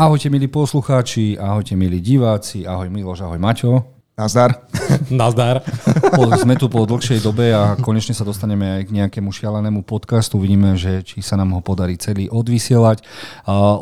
[0.00, 3.84] Ahojte milí poslucháči, ahojte milí diváci, ahoj Miloš, ahoj Maťo.
[4.16, 4.64] Nazdar.
[5.10, 5.66] Nazdar.
[6.14, 10.38] Po, sme tu po dlhšej dobe a konečne sa dostaneme aj k nejakému šialenému podcastu.
[10.38, 13.02] Vidíme, že či sa nám ho podarí celý odvysielať.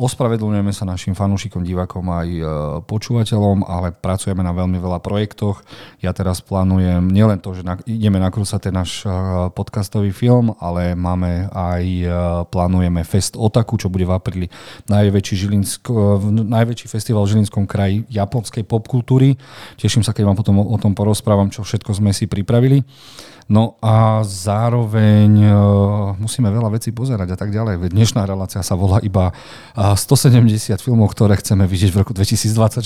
[0.00, 2.42] Ospravedlňujeme sa našim fanúšikom, divákom aj e,
[2.88, 5.60] počúvateľom, ale pracujeme na veľmi veľa projektoch.
[6.00, 9.12] Ja teraz plánujem nielen to, že ideme nakrúcať ten náš e,
[9.52, 12.08] podcastový film, ale máme aj, e,
[12.48, 14.46] plánujeme Fest Otaku, čo bude v apríli
[14.88, 19.36] najväčší, Žilinsko, najväčší festival v Žilinskom kraji japonskej popkultúry.
[19.76, 21.17] Teším sa, keď vám potom o tom porozprávam,
[21.52, 22.82] čo všetko sme si pripravili.
[23.48, 25.56] No a zároveň uh,
[26.20, 27.88] musíme veľa vecí pozerať a tak ďalej.
[27.96, 29.32] Dnešná relácia sa volá iba
[29.72, 32.84] 170 filmov, ktoré chceme vidieť v roku 2024.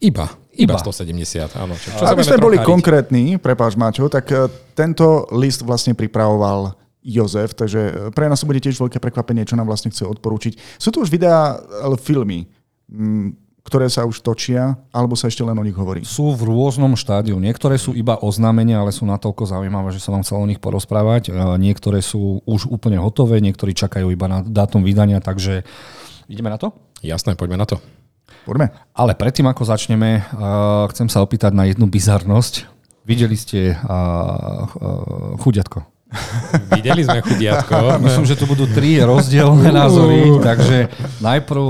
[0.00, 0.32] Iba.
[0.56, 1.76] Iba 170, áno.
[1.76, 2.72] Čo, čo Aby sme boli háriť?
[2.72, 6.72] konkrétni, prepáč Mačo, tak uh, tento list vlastne pripravoval
[7.04, 10.56] Jozef, takže pre nás to bude tiež veľké prekvapenie, čo nám vlastne chce odporúčiť.
[10.80, 12.46] Sú tu už videá, ale filmy.
[12.88, 16.02] Mm, ktoré sa už točia, alebo sa ešte len o nich hovorí?
[16.02, 17.38] Sú v rôznom štádiu.
[17.38, 21.30] Niektoré sú iba oznámenia, ale sú natoľko zaujímavé, že sa vám chcel o nich porozprávať.
[21.62, 25.62] Niektoré sú už úplne hotové, niektorí čakajú iba na dátum vydania, takže
[26.26, 26.74] ideme na to?
[27.06, 27.78] Jasné, poďme na to.
[28.42, 28.74] Poďme.
[28.98, 30.26] Ale predtým, ako začneme,
[30.90, 32.66] chcem sa opýtať na jednu bizarnosť.
[33.06, 33.78] Videli ste
[35.38, 35.91] chudiatko?
[36.76, 37.74] Videli sme chudiatko.
[38.04, 40.92] Myslím, že tu budú tri rozdielne názory, takže
[41.24, 41.64] najprv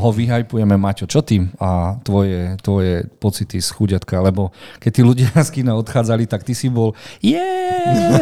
[0.00, 0.74] ho vyhajpujeme.
[0.76, 4.18] Maťo, čo ty a tvoje, tvoje pocity z chudiatka?
[4.24, 7.44] Lebo keď tí ľudia z kina odchádzali, tak ty si bol je,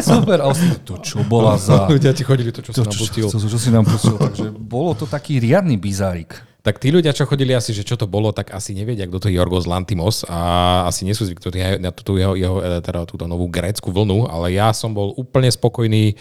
[0.03, 0.43] super.
[0.43, 0.51] A
[0.83, 1.87] to čo bola za...
[1.87, 3.27] Ľudia ti chodili to, čo, to, čo si nám pustil.
[3.31, 4.17] Čo, čo, čo si nám pustil.
[4.19, 8.05] Takže bolo to taký riadny bizárik tak tí ľudia, čo chodili asi, že čo to
[8.05, 11.89] bolo, tak asi nevedia, kto to je Jorgos Lantimos a asi nie sú zvyknutí na
[11.89, 16.12] túto jeho, jeho, e, teda túto novú grécku vlnu, ale ja som bol úplne spokojný.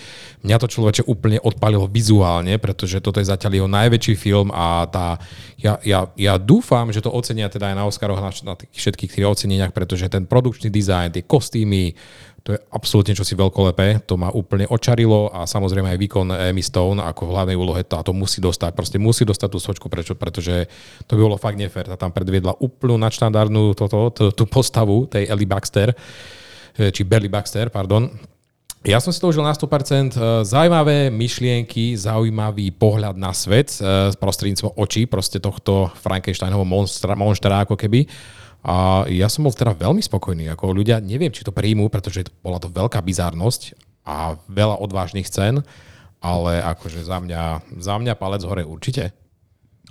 [0.47, 5.19] Mňa to človeče úplne odpalilo vizuálne, pretože toto je zatiaľ jeho najväčší film a tá,
[5.59, 9.27] ja, ja, ja dúfam, že to ocenia teda aj na Oscaroch, na, na všetkých tých
[9.27, 11.91] oceneniach, pretože ten produkčný dizajn, tie kostýmy,
[12.43, 17.03] to je absolútne čosi veľkolepé, to ma úplne očarilo a samozrejme aj výkon Emmy Stone
[17.03, 20.15] ako v hlavnej úlohe to, a to musí dostať, proste musí dostať tú sočku, prečo,
[20.15, 20.67] pretože
[21.05, 21.91] to by bolo fakt nefér.
[21.91, 25.91] Tá tam predviedla úplnú nadštandardnú toto, tú, tú postavu tej Ellie Baxter,
[26.75, 28.07] e, či Belly Baxter, pardon.
[28.87, 30.15] Ja som si to užil na 100%.
[30.15, 37.67] E, zaujímavé myšlienky, zaujímavý pohľad na svet e, prostredníctvom očí proste tohto Frankensteinovho monstra, monstra
[37.67, 38.07] ako keby.
[38.59, 40.51] A ja som bol teda veľmi spokojný.
[40.51, 45.63] Ako ľudia, neviem, či to príjmu, pretože bola to veľká bizárnosť a veľa odvážnych cen,
[46.19, 47.43] ale akože za mňa,
[47.79, 49.15] za mňa palec hore určite.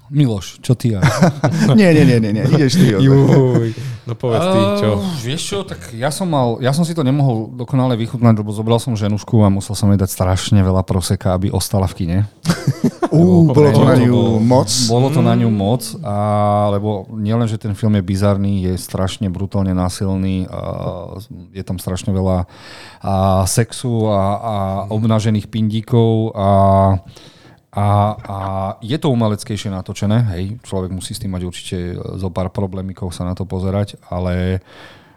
[0.09, 1.05] Miloš, čo ty ja?
[1.79, 2.97] nie, nie, nie, nie, nie, ideš ty.
[2.97, 3.77] Juj,
[4.09, 4.91] no povedz ty, čo?
[4.97, 8.49] Uh, vieš čo, tak ja som mal, ja som si to nemohol dokonale vychutnať, lebo
[8.49, 12.19] zobral som ženušku a musel som jej dať strašne veľa proseka, aby ostala v kine.
[13.13, 14.69] Uh, bolo to na ňu moc?
[14.89, 16.17] Bolo to na ňu moc, a,
[16.73, 21.21] lebo nielen, že ten film je bizarný, je strašne brutálne násilný, a,
[21.53, 22.49] je tam strašne veľa
[23.05, 24.55] a, sexu a, a
[24.89, 26.49] obnažených pindíkov a
[27.79, 27.87] a,
[28.19, 28.39] a
[28.83, 33.23] je to umeleckejšie natočené, hej, človek musí s tým mať určite zo pár problémikov sa
[33.23, 34.59] na to pozerať, ale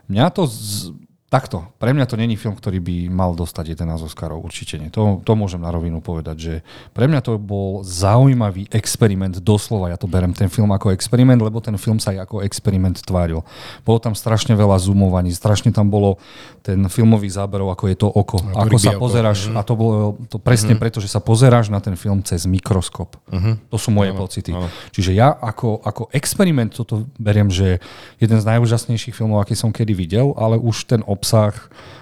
[0.05, 0.94] mňa to z,
[1.31, 4.92] Takto, pre mňa to není film, ktorý by mal dostať 11 Oscarov, určite nie.
[4.92, 6.53] To, to môžem na rovinu povedať, že
[6.92, 11.64] pre mňa to bol zaujímavý experiment, doslova ja to berem ten film ako experiment, lebo
[11.64, 13.47] ten film sa aj ako experiment tváril.
[13.88, 16.19] Bolo tam strašne veľa zoomovaní, strašne tam bolo
[16.68, 19.56] ten filmový záberov, ako je to oko, no, ako sa pozeráš, uh-huh.
[19.56, 20.84] a to bolo to presne uh-huh.
[20.84, 23.16] preto, že sa pozeráš na ten film cez mikroskop.
[23.31, 23.56] Uh-huh.
[23.72, 24.19] To sú moje uh-huh.
[24.19, 24.52] pocity.
[24.52, 24.68] Uh-huh.
[24.92, 27.80] Čiže ja ako, ako experiment toto beriem, že
[28.19, 31.53] jeden z najúžasnejších filmov, aký som kedy videl, ale už ten obsah,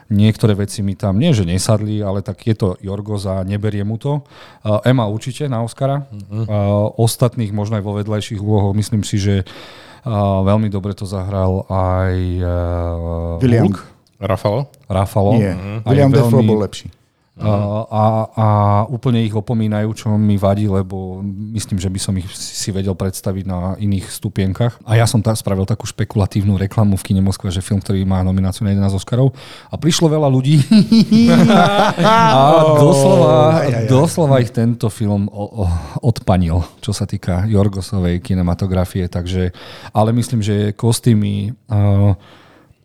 [0.07, 3.99] niektoré veci mi tam nie, že nesadli, ale tak je to Jorgos a neberie mu
[3.99, 4.23] to.
[4.63, 6.07] Uh, Emma určite na Oscara.
[6.07, 6.47] Uh-huh.
[6.47, 11.67] Uh, ostatných možno aj vo vedľajších úlohoch myslím si, že uh, veľmi dobre to zahral
[11.67, 13.67] aj uh, William.
[13.67, 13.83] Hulk.
[14.19, 14.71] Rafalo?
[14.87, 15.35] Rafalo.
[15.35, 15.83] Nie, uh-huh.
[15.83, 16.91] William Defoe bol lepší.
[17.39, 17.87] Uh-huh.
[17.87, 18.03] A,
[18.35, 18.47] a
[18.91, 21.23] úplne ich opomínajú, čo mi vadí, lebo
[21.55, 24.83] myslím, že by som ich si vedel predstaviť na iných stupienkach.
[24.83, 28.19] A ja som tak spravil takú špekulatívnu reklamu v kine Moskve, že film, ktorý má
[28.27, 29.31] nomináciu na 11 Oscarov.
[29.71, 30.59] A prišlo veľa ľudí
[32.03, 35.31] a doslova, doslova ich tento film
[36.03, 39.07] odpanil, čo sa týka Jorgosovej kinematografie.
[39.07, 39.55] Takže,
[39.95, 42.19] ale myslím, že kostýmy uh,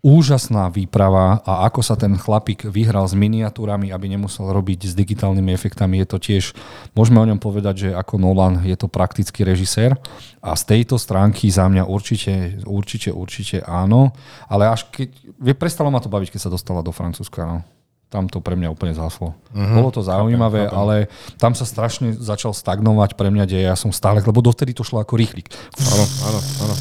[0.04, 5.48] úžasná výprava a ako sa ten chlapík vyhral s miniatúrami, aby nemusel robiť s digitálnymi
[5.56, 6.44] efektami, je to tiež,
[6.92, 9.96] môžeme o ňom povedať, že ako Nolan je to praktický režisér
[10.44, 14.12] a z tejto stránky za mňa určite, určite, určite áno,
[14.44, 15.08] ale až keď,
[15.56, 17.64] prestalo ma to baviť, keď sa dostala do Francúzska, no.
[18.12, 19.32] tam to pre mňa úplne zhaslo.
[19.56, 19.76] Uh-huh.
[19.80, 20.84] Bolo to zaujímavé, chápem, chápem.
[20.84, 20.96] ale
[21.40, 23.64] tam sa strašne začal stagnovať pre mňa deje.
[23.64, 25.48] Ja som stále, lebo dovtedy to šlo ako rýchlik.
[25.80, 26.76] Áno, áno, áno.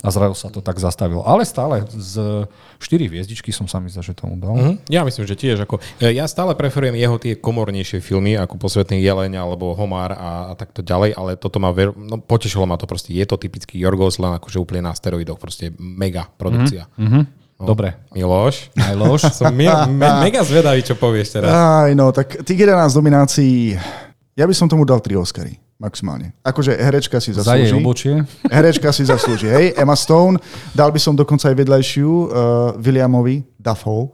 [0.00, 1.20] A zrazu sa to tak zastavilo.
[1.28, 2.48] Ale stále z
[2.80, 4.56] 4 hviezdičky som sa myslel, že tomu dal.
[4.56, 4.74] Uh-huh.
[4.88, 5.68] Ja myslím, že tiež.
[5.68, 10.52] Ako, e, ja stále preferujem jeho tie komornejšie filmy, ako Posvetný jeleň alebo Homár a,
[10.52, 13.12] a takto ďalej, ale toto ma ver, no, potešilo ma to proste.
[13.12, 15.36] Je to typický Jorgos, len akože úplne na steroidoch.
[15.36, 16.88] Proste mega produkcia.
[16.96, 17.28] Uh-huh.
[17.60, 17.92] No, Dobre.
[18.16, 18.72] Miloš.
[18.72, 19.28] Miloš.
[19.36, 21.52] Som me, me, mega zvedavý, čo povieš teraz.
[21.52, 23.76] Aj, no, tak tých 11 nominácií,
[24.40, 25.60] ja by som tomu dal 3 Oscary.
[25.80, 26.36] Maximálne.
[26.44, 27.48] Akože herečka si zaslúži.
[27.48, 28.14] Za jej obočie.
[28.56, 29.48] Herečka si zaslúži.
[29.48, 30.36] Hej, Emma Stone.
[30.76, 32.28] Dal by som dokonca aj vedľajšiu uh,
[32.76, 34.12] Williamovi Dafoe.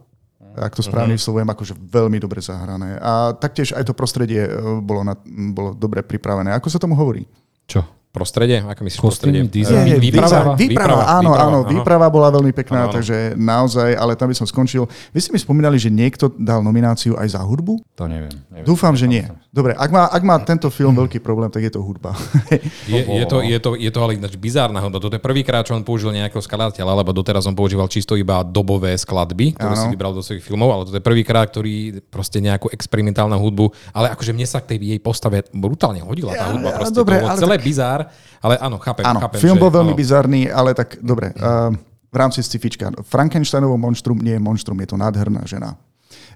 [0.56, 1.43] Ak to správne uh-huh.
[1.52, 3.02] akože veľmi dobre zahrané.
[3.02, 6.55] A taktiež aj to prostredie uh, bolo, na, bolo dobre pripravené.
[6.55, 7.26] Ako sa tomu hovorí?
[7.67, 7.82] Čo?
[8.16, 8.64] Prostredie?
[8.64, 9.44] Ako myslíš prostredie?
[9.44, 10.56] Dizajn, nie, nie, výprava?
[10.56, 14.36] Výprava, výprava, áno, výprava, áno, výprava bola veľmi pekná, áno, takže naozaj, ale tam by
[14.40, 14.88] som skončil.
[15.12, 17.84] Vy ste mi spomínali, že niekto dal nomináciu aj za hudbu?
[18.00, 18.32] To neviem.
[18.48, 19.28] neviem Dúfam, že nie.
[19.52, 22.16] Dobre, ak má, ak má tento film veľký problém, tak je to hudba.
[22.92, 24.96] je, je, to, je, to, je to ale ináč bizárna hudba.
[24.96, 28.96] Toto je prvýkrát, čo on použil nejakého skladateľa, lebo doteraz on používal čisto iba dobové
[28.96, 29.82] skladby, ktoré ano.
[29.84, 34.12] si vybral do svojich filmov, ale toto je prvýkrát, ktorý proste nejakú experimentálnu hudbu, ale
[34.12, 36.76] akože mne sa k tej jej postave brutálne hodila tá hudba.
[36.76, 37.64] Proste dobre, to ale celé tak...
[37.64, 38.00] bizár,
[38.40, 39.04] ale áno, chápem.
[39.06, 40.00] Áno, chápem film že, bol veľmi áno.
[40.00, 41.32] bizarný, ale tak dobre.
[41.36, 41.74] Uh,
[42.10, 42.94] v rámci scifička.
[43.04, 45.76] Frankensteinovo monštrum nie je monštrum, je to nádherná žena.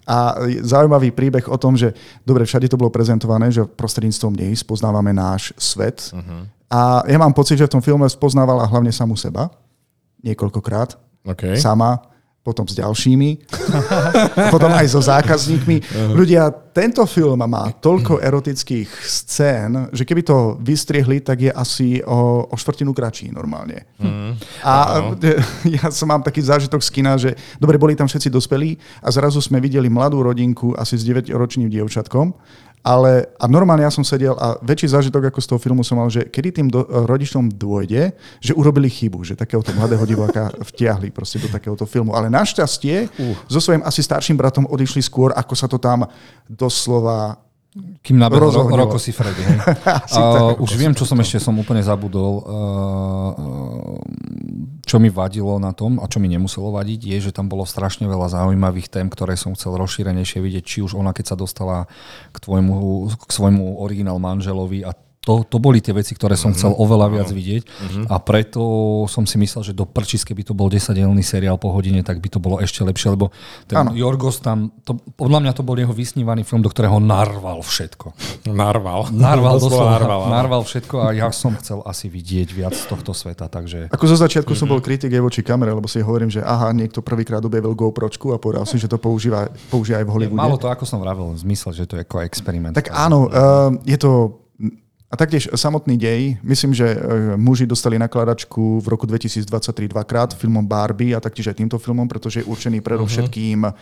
[0.04, 1.94] A zaujímavý príbeh o tom, že
[2.26, 6.10] dobre, všade to bolo prezentované, že prostredníctvom nej spoznávame náš svet.
[6.10, 6.48] Uh-huh.
[6.66, 9.52] A ja mám pocit, že v tom filme spoznávala hlavne samú seba.
[10.24, 10.98] Niekoľkokrát.
[11.24, 11.60] Okay.
[11.60, 12.09] Sama
[12.40, 13.52] potom s ďalšími,
[14.54, 15.76] potom aj so zákazníkmi.
[16.16, 22.48] Ľudia, tento film má toľko erotických scén, že keby to vystriehli, tak je asi o,
[22.48, 23.84] o štvrtinu kratší normálne.
[24.00, 24.32] Uh-huh.
[24.64, 24.74] A
[25.12, 25.68] uh-huh.
[25.76, 29.44] ja som mám taký zážitok z kina, že dobre, boli tam všetci dospelí a zrazu
[29.44, 32.32] sme videli mladú rodinku asi s 9-ročným dievčatkom
[32.80, 36.08] ale a normálne ja som sedel a väčší zážitok ako z toho filmu som mal,
[36.08, 41.44] že kedy tým do, rodičom dôjde, že urobili chybu, že takéhoto mladého diváka vtiahli proste
[41.44, 42.16] do takéhoto filmu.
[42.16, 43.36] Ale našťastie uh.
[43.52, 46.08] so svojím asi starším bratom odišli skôr, ako sa to tam
[46.48, 47.36] doslova
[48.02, 49.46] kým nabehol ro- Roko si Freddy.
[49.46, 49.58] Hej.
[50.18, 52.42] uh, už viem, čo som ešte som úplne zabudol.
[52.42, 54.02] Uh,
[54.84, 58.08] čo mi vadilo na tom a čo mi nemuselo vadiť, je, že tam bolo strašne
[58.08, 61.76] veľa zaujímavých tém, ktoré som chcel rozšírenejšie vidieť, či už ona, keď sa dostala
[62.32, 62.76] k, tvojmu,
[63.12, 66.56] k svojmu originál manželovi a to, to boli tie veci, ktoré som mm-hmm.
[66.56, 68.04] chcel oveľa viac vidieť mm-hmm.
[68.08, 68.62] a preto
[69.04, 72.32] som si myslel, že do prčis, keby to bol 10-dielný seriál po hodine, tak by
[72.32, 73.28] to bolo ešte lepšie, lebo
[73.68, 73.92] ten ano.
[73.92, 78.16] Jorgos tam, to, podľa mňa to bol jeho vysnívaný film, do ktorého narval všetko.
[78.48, 79.12] Narval.
[79.12, 83.52] Narval, doslova, narval, narval všetko a ja som chcel asi vidieť viac z tohto sveta,
[83.52, 83.92] takže...
[83.92, 84.60] Ako zo začiatku mm-hmm.
[84.64, 88.32] som bol kritik aj voči kamere, lebo si hovorím, že aha, niekto prvýkrát objavil GoPročku
[88.32, 90.40] a povedal si, že to používa, používa aj v Hollywoode.
[90.40, 92.72] Malo to, ako som vravel, zmysel, že to je ako experiment.
[92.72, 94.40] Tak áno, uh, je to
[95.10, 96.98] a taktiež samotný dej, myslím, že e,
[97.34, 102.40] muži dostali nakladačku v roku 2023 dvakrát filmom Barbie a taktiež aj týmto filmom, pretože
[102.40, 103.74] je určený predovšetkým uh,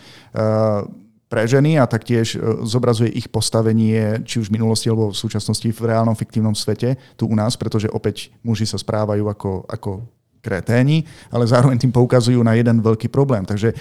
[1.29, 5.69] pre ženy a taktiež e, zobrazuje ich postavenie, či už v minulosti alebo v súčasnosti
[5.69, 10.01] v reálnom fiktívnom svete tu u nás, pretože opäť muži sa správajú ako, ako
[10.41, 13.45] kreténi, ale zároveň tým poukazujú na jeden veľký problém.
[13.45, 13.77] Takže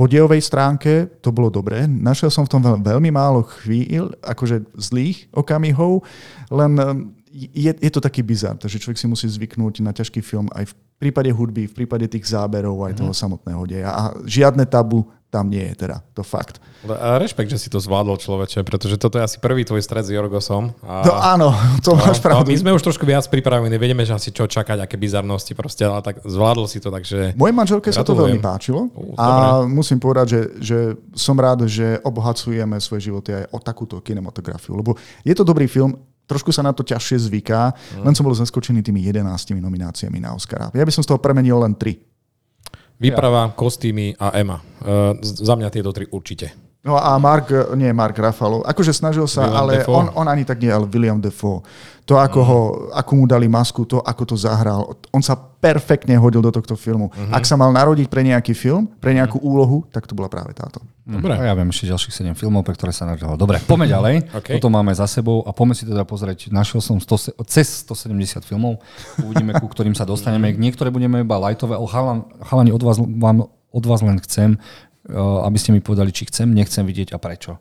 [0.00, 1.84] po dejovej stránke to bolo dobré.
[1.84, 6.08] Našiel som v tom veľmi málo chvíľ, akože zlých okamihov,
[6.48, 10.48] len um, je, je to taký bizar, takže človek si musí zvyknúť na ťažký film
[10.56, 13.20] aj v prípade hudby, v prípade tých záberov, aj toho mm.
[13.20, 13.92] samotného deja.
[13.92, 16.58] A žiadne tabu tam nie je teda, to fakt.
[16.90, 20.10] A rešpekt, že si to zvládol človeče, pretože toto je asi prvý tvoj stred s
[20.10, 20.74] Jorgosom.
[20.82, 21.06] A...
[21.06, 21.48] No áno,
[21.86, 22.50] to no, máš pravdu.
[22.50, 25.86] No, my sme už trošku viac pripravení, vedeme, že asi čo čakať, aké bizarnosti proste,
[25.86, 27.38] ale tak zvládol si to, takže...
[27.38, 29.26] Mojej manželke sa to veľmi páčilo uh, a
[29.62, 30.78] musím povedať, že, že
[31.14, 35.94] som rád, že obohacujeme svoje životy aj o takúto kinematografiu, lebo je to dobrý film,
[36.30, 38.06] trošku sa na to ťažšie zvyká, mm.
[38.06, 39.26] len som bol zaskočený tými 11
[39.58, 40.70] nomináciami na Oscara.
[40.70, 42.09] Ja by som z toho premenil len 3.
[43.00, 44.60] Výprava, kostýmy a Ema.
[44.60, 46.69] Uh, za mňa tieto tri určite.
[46.80, 50.64] No a Mark, nie Mark Ruffalo, akože snažil sa, William ale on, on ani tak
[50.64, 51.60] nie, ale William Defoe.
[52.08, 52.48] To, ako, uh-huh.
[52.48, 52.60] ho,
[52.96, 54.96] ako mu dali masku, to, ako to zahral.
[55.12, 57.12] On sa perfektne hodil do tohto filmu.
[57.12, 57.36] Uh-huh.
[57.36, 59.50] Ak sa mal narodiť pre nejaký film, pre nejakú uh-huh.
[59.52, 60.80] úlohu, tak to bola práve táto.
[61.04, 61.36] Dobre.
[61.36, 63.36] A ja viem ešte ďalších 7 filmov, pre ktoré sa narodilo.
[63.36, 64.14] Dobre, poďme ďalej.
[64.32, 64.56] okay.
[64.56, 66.48] Toto máme za sebou a poďme si teda pozrieť.
[66.48, 68.80] Našiel som 100, cez 170 filmov.
[69.20, 70.48] Uvidíme, ku ktorým sa dostaneme.
[70.64, 71.86] Niektoré budeme iba lightové, ale
[72.42, 74.58] chalani od vás, vám, od vás len chcem,
[75.46, 77.56] aby ste mi povedali, či chcem, nechcem vidieť a prečo.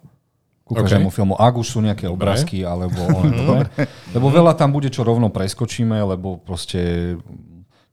[0.67, 1.17] Ku každému okay.
[1.17, 1.33] filmu.
[1.33, 2.99] Ak už sú nejaké obrázky, alebo
[3.49, 3.69] dobre.
[4.13, 7.15] Lebo veľa tam bude, čo rovno preskočíme, lebo proste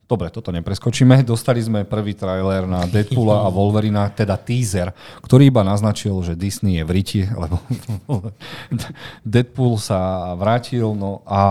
[0.06, 1.26] Dobre, toto nepreskočíme.
[1.26, 4.94] Dostali sme prvý trailer na Deadpoola a Wolverina, teda teaser,
[5.26, 7.58] ktorý iba naznačil, že Disney je v riti, lebo
[9.26, 11.42] Deadpool sa vrátil, no a,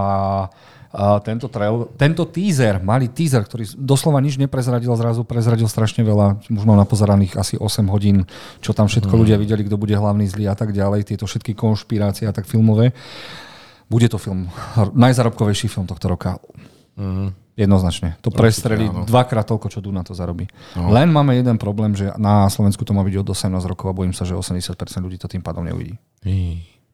[0.96, 6.48] a tento, trail, tento teaser, malý teaser, ktorý doslova nič neprezradil, zrazu prezradil strašne veľa,
[6.48, 8.24] už mám napozeraných asi 8 hodín,
[8.64, 9.20] čo tam všetko mm.
[9.20, 12.96] ľudia videli, kto bude hlavný zlý a tak ďalej, tieto všetky konšpirácie a tak filmové.
[13.92, 14.48] Bude to film,
[14.96, 16.40] najzarobkovejší film tohto roka.
[16.96, 17.36] Mm.
[17.56, 18.20] Jednoznačne.
[18.20, 20.44] To prestrelí dvakrát toľko, čo na to zarobí.
[20.76, 20.92] No.
[20.92, 24.12] Len máme jeden problém, že na Slovensku to má byť od 18 rokov a bojím
[24.12, 25.96] sa, že 80% ľudí to tým pádom neuvidí.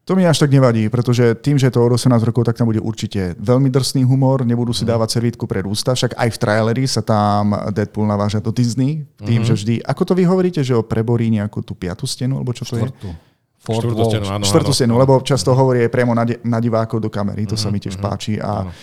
[0.01, 2.65] To mi až tak nevadí, pretože tým, že je to od 18 rokov, tak tam
[2.65, 4.98] bude určite veľmi drsný humor, nebudú si mhm.
[4.98, 9.46] dávať servítku pre ústa, však aj v traileri sa tam Deadpool naváža do Disney, tým,
[9.46, 9.48] mm-hmm.
[9.48, 12.65] že vždy, ako to vy hovoríte, že o preborí nejakú tú piatú stenu, alebo čo
[12.65, 13.10] to Štvrtú.
[13.13, 13.29] je?
[13.62, 17.46] Štvrtú stenu, áno, Štvrtú stenu, lebo často hovorí aj priamo na, na divákov do kamery,
[17.46, 17.62] to mm-hmm.
[17.62, 18.10] sa mi tiež mm-hmm.
[18.10, 18.41] páči.
[18.41, 18.74] A áno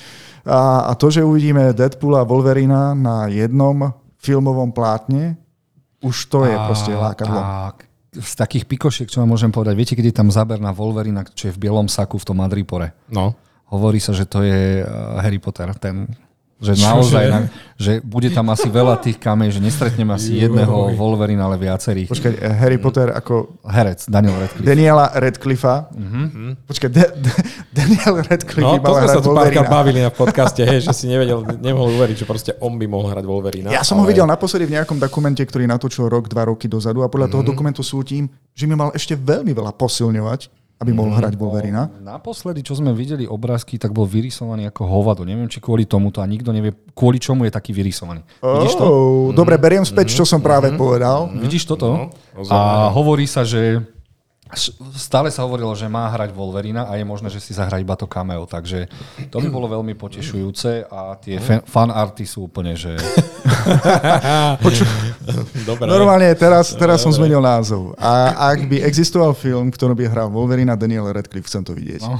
[0.48, 5.36] a, a to, že uvidíme Deadpoola a Wolverina na jednom filmovom plátne,
[6.00, 7.36] už to je a, proste lákadlo.
[7.36, 7.76] A
[8.18, 11.48] z takých pikošiek, čo vám môžem povedať, viete, keď je tam záber na Wolverina, čo
[11.48, 12.92] je v bielom saku v tom Madripore?
[13.08, 13.38] No.
[13.70, 14.82] Hovorí sa, že to je
[15.20, 16.08] Harry Potter, ten
[16.58, 17.38] že naozaj, na,
[17.78, 22.10] že bude tam asi veľa tých kamej, že nestretneme asi jedného Wolverine, ale viacerých.
[22.10, 23.62] Počkaj, eh, Harry Potter ako...
[23.62, 24.66] Herec, Daniel Radcliffe.
[24.66, 25.74] Daniela Radcliffe.
[25.94, 26.50] Mm-hmm.
[26.66, 30.82] Počkaj, De- De- Daniel Radcliffe no, to sme sa tu párkrát bavili na podcaste, hej,
[30.82, 33.70] že si nevedel, nemohol uveriť, že proste on by mohol hrať Wolverina.
[33.70, 34.02] Ja som ale...
[34.02, 37.38] ho videl naposledy v nejakom dokumente, ktorý natočil rok, dva roky dozadu a podľa mm-hmm.
[37.38, 38.26] toho dokumentu sútim,
[38.58, 41.90] že mi mal ešte veľmi veľa posilňovať aby mohol hrať Wolverina.
[41.98, 45.26] Naposledy, čo sme videli obrázky, tak bol vyrysovaný ako hovado.
[45.26, 48.22] Neviem, či kvôli tomuto a nikto nevie, kvôli čomu je taký vyrysovaný.
[48.38, 48.86] Oh, Vidíš to?
[49.34, 50.78] Dobre, beriem späť, čo som práve mm-hmm.
[50.78, 51.18] povedal.
[51.34, 51.88] Vidíš toto?
[51.90, 53.82] No, a hovorí sa, že
[54.96, 58.08] Stále sa hovorilo, že má hrať Wolverina a je možné, že si zahrá iba to
[58.08, 58.88] cameo, takže
[59.28, 61.36] to by bolo veľmi potešujúce a tie
[61.68, 62.96] fan arty sú úplne, že...
[65.68, 65.84] Dobre.
[65.84, 67.92] Normálne teraz, teraz som zmenil názov.
[68.00, 72.00] A ak by existoval film, ktorý by hral Wolverina Daniel Radcliffe, chcem to vidieť.
[72.08, 72.16] No,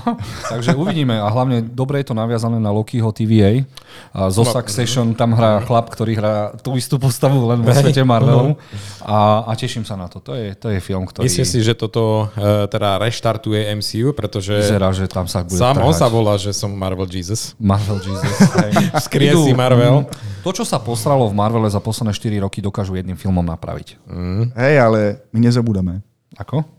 [0.53, 3.65] takže uvidíme a hlavne dobre je to naviazané na Lokiho TVA.
[4.13, 8.57] A zo Succession tam hrá chlap, ktorý hrá tú istú postavu len vo svete Marvelu
[9.05, 10.21] a, a teším sa na to.
[10.21, 11.25] To je, to je film, ktorý...
[11.25, 15.79] Myslíš si, že toto uh, teda reštartuje MCU, pretože Vyzerá, že tam sa bude sám
[15.85, 17.53] on sa volá, že som Marvel Jesus.
[17.61, 18.35] Marvel Jesus.
[19.07, 20.03] Skriesi Marvel.
[20.03, 24.01] Mm, to, čo sa posralo v Marvele za posledné 4 roky, dokážu jedným filmom napraviť.
[24.09, 24.45] Mm.
[24.57, 25.01] Hej, ale
[25.35, 26.01] my nezabúdame.
[26.39, 26.78] Ako?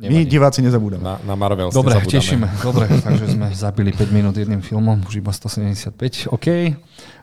[0.00, 0.16] Nevadí.
[0.16, 1.04] My diváci nezabúdame.
[1.04, 2.48] Na, na Marvel Dobre, tešíme.
[2.64, 6.32] Dobre, takže sme zabili 5 minút jedným filmom, už iba 175.
[6.32, 6.48] OK.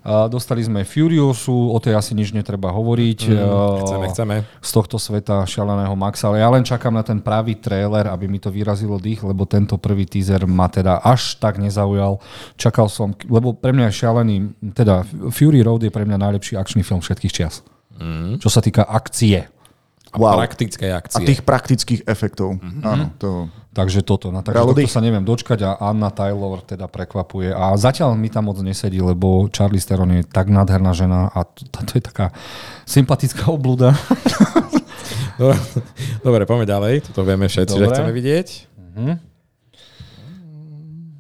[0.06, 3.34] Uh, dostali sme Furiousu, o tej asi nič netreba hovoriť.
[3.34, 4.36] Mm, chceme, chceme.
[4.62, 8.38] Z tohto sveta šaleného Maxa, ale ja len čakám na ten pravý trailer, aby mi
[8.38, 12.22] to vyrazilo dých, lebo tento prvý teaser ma teda až tak nezaujal.
[12.62, 14.36] Čakal som, lebo pre mňa je šialený,
[14.78, 15.02] teda
[15.34, 17.66] Fury Road je pre mňa najlepší akčný film všetkých čias.
[17.98, 18.38] Mm.
[18.38, 19.50] Čo sa týka akcie
[20.20, 20.36] wow.
[20.36, 21.24] praktické akcie.
[21.24, 22.58] A tých praktických efektov.
[22.58, 22.84] Mm-hmm.
[22.84, 23.30] Áno, to...
[23.78, 24.34] Takže toto.
[24.34, 27.54] No, takže toto sa neviem dočkať a Anna Taylor teda prekvapuje.
[27.54, 31.94] A zatiaľ mi tam moc nesedí, lebo Charlie Theron je tak nádherná žena a to,
[31.94, 32.34] je taká
[32.90, 33.94] sympatická obluda.
[35.38, 35.54] Dobre,
[36.26, 36.94] dobre, poďme ďalej.
[37.14, 37.86] Toto vieme všetci, dobre.
[37.86, 38.48] že chceme vidieť.
[38.74, 39.16] Mm-hmm.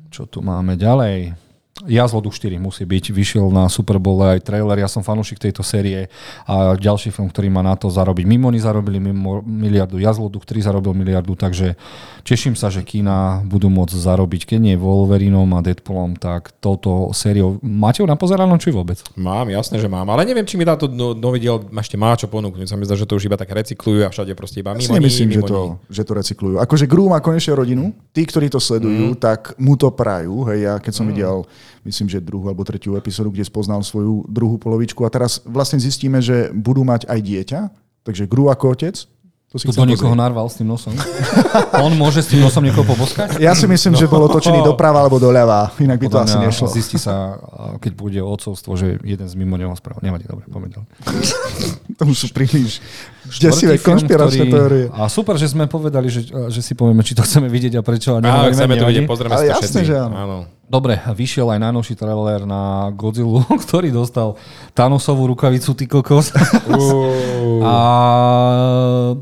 [0.10, 1.38] Čo tu máme ďalej?
[1.86, 6.10] Jazlodu 4 musí byť, vyšiel na Super Bowl aj trailer, ja som fanúšik tejto série
[6.50, 8.26] a ďalší film, ktorý má na to zarobiť.
[8.26, 11.78] Mimoni zarobili mimo miliardu, Jazlodu 3 zarobil miliardu, takže
[12.26, 17.62] teším sa, že kína budú môcť zarobiť, keď nie Wolverinom a Deadpoolom, tak touto sériou.
[17.62, 18.98] Máte ho napozeranom, či vôbec?
[19.14, 22.26] Mám, jasné, že mám, ale neviem, či mi táto no, nový diel ešte má čo
[22.26, 22.68] ponúknuť.
[22.68, 24.90] Sa mi zdá, že to už iba tak recyklujú a všade proste iba mimo.
[24.90, 26.56] Ja myslím, že to, že to recyklujú.
[26.58, 29.20] Akože Gru má konečne rodinu, tí, ktorí to sledujú, mm.
[29.22, 30.48] tak mu to prajú.
[30.50, 31.12] Hej, ja keď som mm.
[31.14, 31.38] videl
[31.88, 36.20] myslím, že druhú alebo tretiu epizódu, kde spoznal svoju druhú polovičku a teraz vlastne zistíme,
[36.20, 37.60] že budú mať aj dieťa,
[38.03, 38.96] takže Gru ako otec,
[39.48, 40.91] to si to do niekoho narval s tým nosom.
[41.88, 43.39] On môže s tým nosom niekoho poboskať?
[43.39, 44.00] Ja si myslím, no.
[44.03, 46.67] že bolo točený doprava alebo doľava, inak by to asi nešlo.
[46.67, 47.39] Zistí sa,
[47.79, 50.03] keď bude ocovstvo, že jeden z mimo neho spravil.
[50.03, 50.84] Nevadí, dobre, poďme
[51.98, 52.84] to už sú príliš
[53.39, 54.91] desivé konšpiračné teórie.
[54.91, 58.20] A super, že sme povedali, že, že si povieme, či to chceme vidieť a prečo.
[58.20, 59.89] A Á, chceme to vidieť, pozrieme si to jasné, všetci.
[59.89, 60.15] Že áno.
[60.20, 60.38] áno.
[60.68, 64.36] Dobre, vyšiel aj najnovší trailer na Godzilla, ktorý dostal
[64.76, 66.36] Thanosovú rukavicu, ty kokos.
[66.68, 67.64] Uh.
[67.64, 67.76] a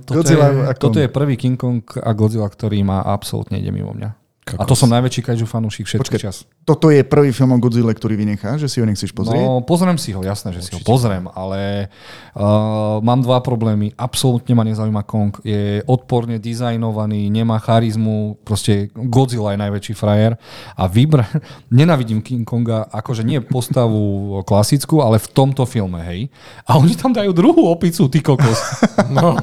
[0.02, 0.82] toto, Godzilla, je, ako...
[0.90, 4.25] toto je prvý King Kong a Godzilla, ktorý má absolútne ide mimo mňa.
[4.46, 6.46] A to som najväčší kaiju fanúšik všetkých Počkaj, čas.
[6.70, 9.42] Toto je prvý film o Godzilla, ktorý vynechá, že si ho nechceš pozrieť?
[9.42, 11.90] No, pozriem si ho, jasné, že si ho pozriem, ale
[12.38, 13.98] uh, mám dva problémy.
[13.98, 15.34] Absolútne ma nezaujíma Kong.
[15.42, 20.38] Je odporne dizajnovaný, nemá charizmu, proste Godzilla je najväčší frajer
[20.78, 21.26] a vybra...
[21.74, 26.30] Nenavidím King Konga, akože nie postavu klasickú, ale v tomto filme, hej.
[26.70, 28.62] A oni tam dajú druhú opicu, ty kokos.
[29.10, 29.38] No.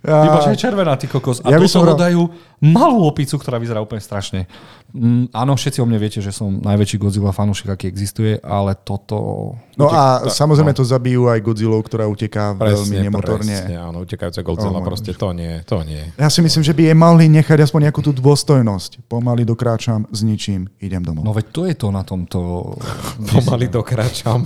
[0.00, 1.44] Iba, že je červená, ty kokos.
[1.44, 4.44] A Ja to som bral- dajú malú opicu, ktorá vyzerá úplne strašne.
[4.90, 9.54] Mm, áno, všetci o mne viete, že som najväčší Godzilla fanúšik, aký existuje, ale toto...
[9.78, 10.78] No a tak, samozrejme no.
[10.78, 13.54] to zabijú aj Godzilla, ktorá uteká veľmi nemotorne.
[13.54, 16.02] Presne, áno, utekajúce Godzilla, Oh, proste to nie, to nie.
[16.18, 19.06] Ja si myslím, že by jej mali nechať aspoň nejakú tú dôstojnosť.
[19.06, 21.22] Pomaly dokráčam, zničím, idem domov.
[21.22, 22.74] No veď to je to na tomto...
[23.34, 24.42] Pomaly dokračam.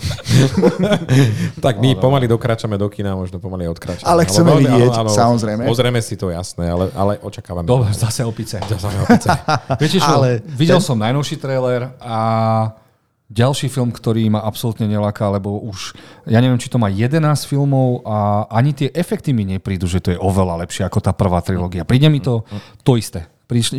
[1.64, 4.04] tak my pomaly dokračame do kina, možno pomaly odkračame.
[4.04, 5.62] Ale chceme veľmi- vidieť, samozrejme.
[5.64, 7.64] Pozrieme si to, jasné, ale, ale očakávame.
[7.64, 8.56] Dobre, zase opice.
[8.60, 9.28] Zase opice.
[9.80, 12.18] Viete čo, Ale videl ten- som najnovší trailer a
[13.24, 15.96] ďalší film, ktorý ma absolútne neláka, lebo už,
[16.28, 17.18] ja neviem, či to má 11
[17.48, 21.40] filmov a ani tie efekty mi neprídu, že to je oveľa lepšie ako tá prvá
[21.40, 21.88] trilógia.
[21.88, 22.44] Príde mi to
[22.84, 23.26] to isté.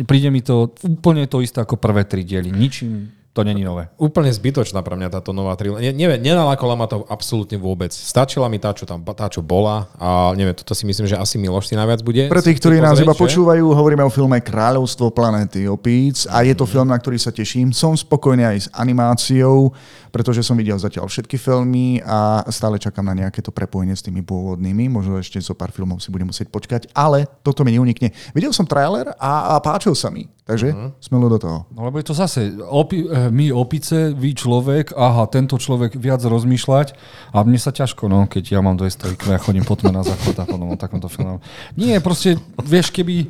[0.06, 2.50] Príde mi to úplne to isté ako prvé tri diely.
[2.50, 3.92] Ničím to není nové.
[4.00, 5.92] Úplne zbytočná pre mňa táto nová trilógia.
[5.92, 7.92] Ne, neviem, nenalákala ma to absolútne vôbec.
[7.92, 11.36] Stačila mi tá, čo tam, tá, čo bola a neviem, toto si myslím, že asi
[11.36, 12.32] Miloš si najviac bude.
[12.32, 16.64] Pre tých, ktorí nás iba počúvajú, hovoríme o filme Kráľovstvo planéty opíc a je to
[16.64, 17.76] film, na ktorý sa teším.
[17.76, 19.76] Som spokojný aj s animáciou,
[20.08, 24.24] pretože som videl zatiaľ všetky filmy a stále čakám na nejaké to prepojenie s tými
[24.24, 24.88] pôvodnými.
[24.88, 28.16] Možno ešte zo pár filmov si budem musieť počkať, ale toto mi neunikne.
[28.32, 30.94] Videl som trailer a, a páčil sa mi, takže uh-huh.
[31.02, 31.58] smelo do toho.
[31.74, 36.22] No lebo je to zase, opi- eh, my opice, vy človek, aha, tento človek viac
[36.22, 36.94] rozmýšľať
[37.34, 40.06] a mne sa ťažko, no, keď ja mám 200 IQ a chodím po tme na
[40.06, 41.42] záchod a potom o takomto filmu.
[41.74, 43.26] Nie, proste, vieš, keby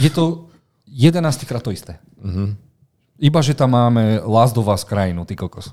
[0.00, 0.48] je to
[0.88, 2.00] 11 krát to isté.
[3.20, 5.70] Iba, že tam máme Last of Us krajinu, ty kokos.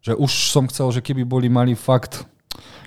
[0.00, 2.26] Že už som chcel, že keby boli mali fakt...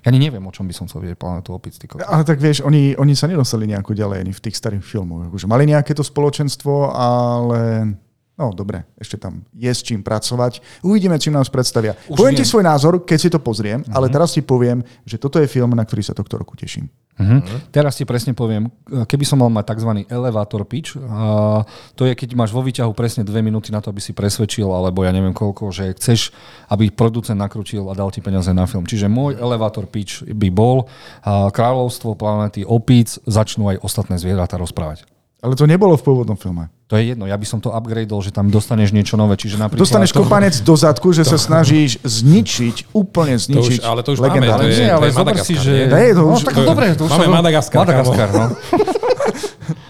[0.03, 1.75] Ja ani neviem, o čom by som chcel vidieť planetu opic.
[2.05, 5.29] Ale tak vieš, oni, oni sa nedostali nejako ďalej ani v tých starých filmoch.
[5.29, 7.93] Akože mali nejaké to spoločenstvo, ale
[8.33, 10.83] no dobre, ešte tam je s čím pracovať.
[10.83, 11.93] Uvidíme, čím nás predstavia.
[12.09, 12.51] Už poviem ti viem.
[12.51, 13.95] svoj názor, keď si to pozriem, mm-hmm.
[13.95, 16.89] ale teraz ti poviem, že toto je film, na ktorý sa tohto roku teším.
[17.13, 17.69] Mhm.
[17.69, 19.91] Teraz ti presne poviem, keby som mal mať tzv.
[20.09, 21.61] elevator pitch, a
[21.93, 25.05] to je, keď máš vo výťahu presne dve minúty na to, aby si presvedčil, alebo
[25.05, 26.33] ja neviem koľko, že chceš,
[26.73, 28.89] aby producent nakrútil a dal ti peniaze na film.
[28.89, 30.89] Čiže môj elevator pitch by bol
[31.21, 35.12] a kráľovstvo planety opíc, začnú aj ostatné zvieratá rozprávať.
[35.43, 36.71] Ale to nebolo v pôvodnom filme.
[36.87, 39.83] To je jedno, ja by som to upgradeol, že tam dostaneš niečo nové, čiže napríklad...
[39.83, 44.23] Dostaneš kopanec do zadku, že sa snažíš zničiť, úplne To zničiť už, ale to už
[44.23, 44.63] máme, legendárne.
[44.63, 45.73] to je, Nie, ale to je Madagaskar, si, že...
[45.91, 47.35] Ne, to no, už- tak to- dobre, to už máme sa...
[47.43, 48.45] Madagaskar, Madagaskar, no.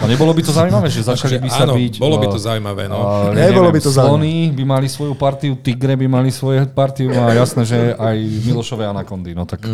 [0.00, 1.94] A nebolo by to zaujímavé, že začali by sa áno, byť...
[2.00, 2.98] bolo by no, to zaujímavé, no.
[3.00, 4.08] a, Nebolo by to zaujímavé.
[4.16, 8.16] Slony by mali svoju partiu, tigre by mali svoje partiu a jasné, že aj
[8.48, 9.36] Milošové anakondy.
[9.36, 9.64] No tak...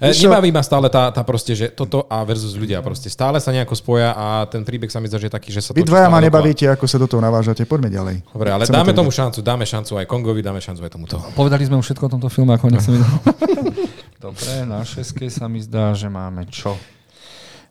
[0.00, 0.32] Vieš čo?
[0.32, 3.76] nebaví ma stále tá, tá proste, že toto a versus ľudia proste stále sa nejako
[3.76, 6.24] spoja a ten príbeh sa mi zdá, že je taký, že sa Vy dvaja ma
[6.24, 7.68] nebavíte, ako sa do toho navážate.
[7.68, 8.24] Poďme ďalej.
[8.32, 11.20] Dobre, ale Chceme dáme to tomu šancu, dáme šancu aj Kongovi, dáme šancu aj tomuto.
[11.36, 12.96] Povedali sme už všetko o tomto filme, ako nechcem
[14.24, 16.80] Dobre, na šeske sa mi zdá, že máme čo?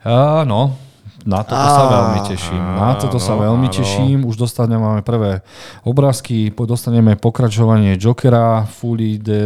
[0.06, 0.89] Áno,
[1.26, 2.64] na toto sa veľmi teším.
[2.64, 3.76] Na toto sa veľmi áno.
[3.76, 4.18] teším.
[4.24, 5.44] Už dostaneme máme prvé
[5.84, 9.40] obrázky, po- dostaneme pokračovanie Jokera, Fully de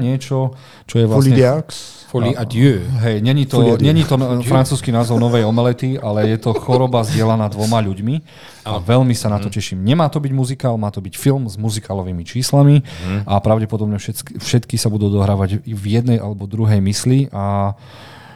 [0.00, 0.56] niečo,
[0.88, 1.36] čo je Fully vlastne...
[1.36, 2.02] Diax.
[2.12, 2.84] Folie adieu.
[3.00, 7.48] Hej, není to, není to no- francúzsky názov novej omelety, ale je to choroba zdieľaná
[7.48, 8.20] dvoma ľuďmi
[8.68, 9.80] a veľmi sa na to teším.
[9.80, 12.84] Nemá to byť muzikál, má to byť film s muzikálovými číslami
[13.24, 17.72] a pravdepodobne všetky, všetky sa budú dohrávať v jednej alebo druhej mysli a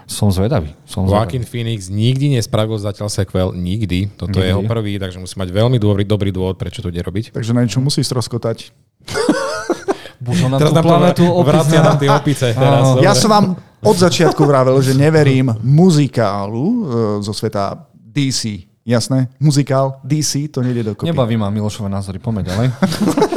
[0.07, 0.71] som zvedavý.
[0.87, 1.51] Som Joaquin zvedavý.
[1.51, 4.07] Phoenix nikdy nespravil zatiaľ sequel, nikdy.
[4.15, 4.51] Toto je Nikdy.
[4.55, 7.35] jeho prvý, takže musí mať veľmi dobrý, dobrý dôvod, prečo to ide robiť.
[7.35, 8.71] Takže na niečo musí stroskotať.
[10.25, 12.47] Buď na Teraz tú planetu vracia nám tie opice.
[12.57, 13.03] Teraz, Áno.
[13.05, 13.21] Ja dobre.
[13.21, 13.47] som vám
[13.85, 16.79] od začiatku vravel, že neverím muzikálu e,
[17.21, 18.65] zo sveta DC.
[18.87, 19.27] Jasné?
[19.43, 21.11] Muzikál DC, to nejde dokopy.
[21.11, 22.67] Nebaví ma Milošové názory, poďme ďalej.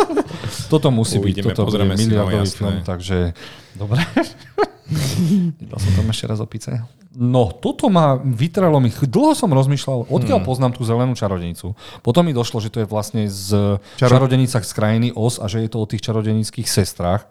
[0.70, 2.54] toto musí Uvidíme, byť, toto bude no, miliardový jasné.
[2.56, 3.18] film, takže
[3.74, 4.00] dobre.
[5.62, 6.82] Dal som tam ešte raz opice.
[7.12, 8.90] No, toto ma vytrelo mi.
[8.90, 10.48] Dlho som rozmýšľal, odkiaľ Hmm.
[10.48, 11.74] poznám tú zelenú čarodenicu.
[12.00, 15.62] Potom mi došlo, že to je vlastne z Čaro- čarodenica z krajiny Os a že
[15.62, 17.26] je to o tých čarodenických sestrách.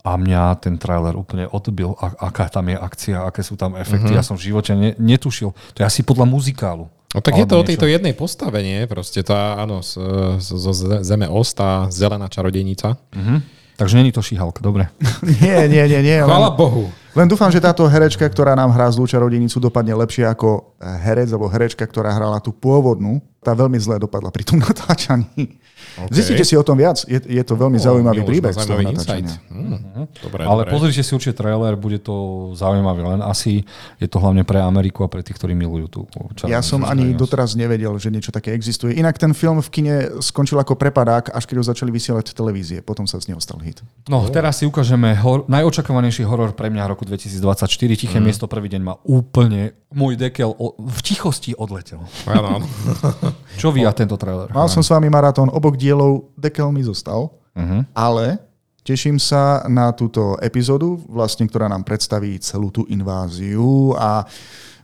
[0.00, 4.14] A mňa ten trailer úplne odbil, a, aká tam je akcia, aké sú tam efekty.
[4.14, 4.16] Mhm.
[4.16, 5.50] Ja som v živote ne, netušil.
[5.50, 6.86] To je asi podľa muzikálu.
[7.14, 8.84] No tak je to o tejto jednej postave, nie?
[8.84, 12.96] Proste tá, áno, zo ze- Zeme Os, tá zelená čarodejnica.
[13.14, 13.42] Mhm.
[13.76, 14.88] Takže není to šíhalka, dobre.
[15.42, 16.18] Nie, nie, nie, nie.
[16.18, 16.84] Chvala Len, Bohu.
[17.16, 21.48] Len dúfam, že táto herečka, ktorá nám hrá zlú čarodenicu, dopadne lepšie ako herec alebo
[21.48, 23.24] herečka, ktorá hrala tú pôvodnú.
[23.40, 25.56] Tá veľmi zle dopadla pri tom natáčaní.
[25.96, 26.12] Okay.
[26.12, 27.00] Zistíte si o tom viac.
[27.08, 29.28] Je, je to veľmi zaujímavý Miloš, príbeh má z toho zaujímavý insight.
[29.48, 30.72] Mm, dobre, Ale dobre.
[30.76, 33.64] pozrite si určite trailer, bude to zaujímavé, len asi
[33.96, 36.00] je to hlavne pre Ameriku a pre tých, ktorí milujú tú
[36.36, 38.92] čarovnicu Ja som ani doteraz nevedel, že niečo také existuje.
[38.98, 42.84] Inak ten film v kine skončil ako prepadák, až keď ho začali vysielať televízie.
[42.84, 43.80] Potom sa z neho stal hit.
[44.10, 47.70] No, teraz si ukážeme hor- najočakovanejší horor pre mňa roku 2024.
[47.96, 48.24] Tiché Mhm.
[48.24, 52.02] miesto prvý deň ma úplne, môj dekel o- v tichosti odletel.
[52.24, 52.60] Áno.
[53.60, 54.50] Čo vy a tento trailer?
[54.50, 57.80] Mal som s vami maratón obok dielov, dekel mi zostal, Uh-huh.
[57.90, 58.36] ale
[58.82, 64.28] teším sa na túto epizódu, vlastne, ktorá nám predstaví celú tú inváziu a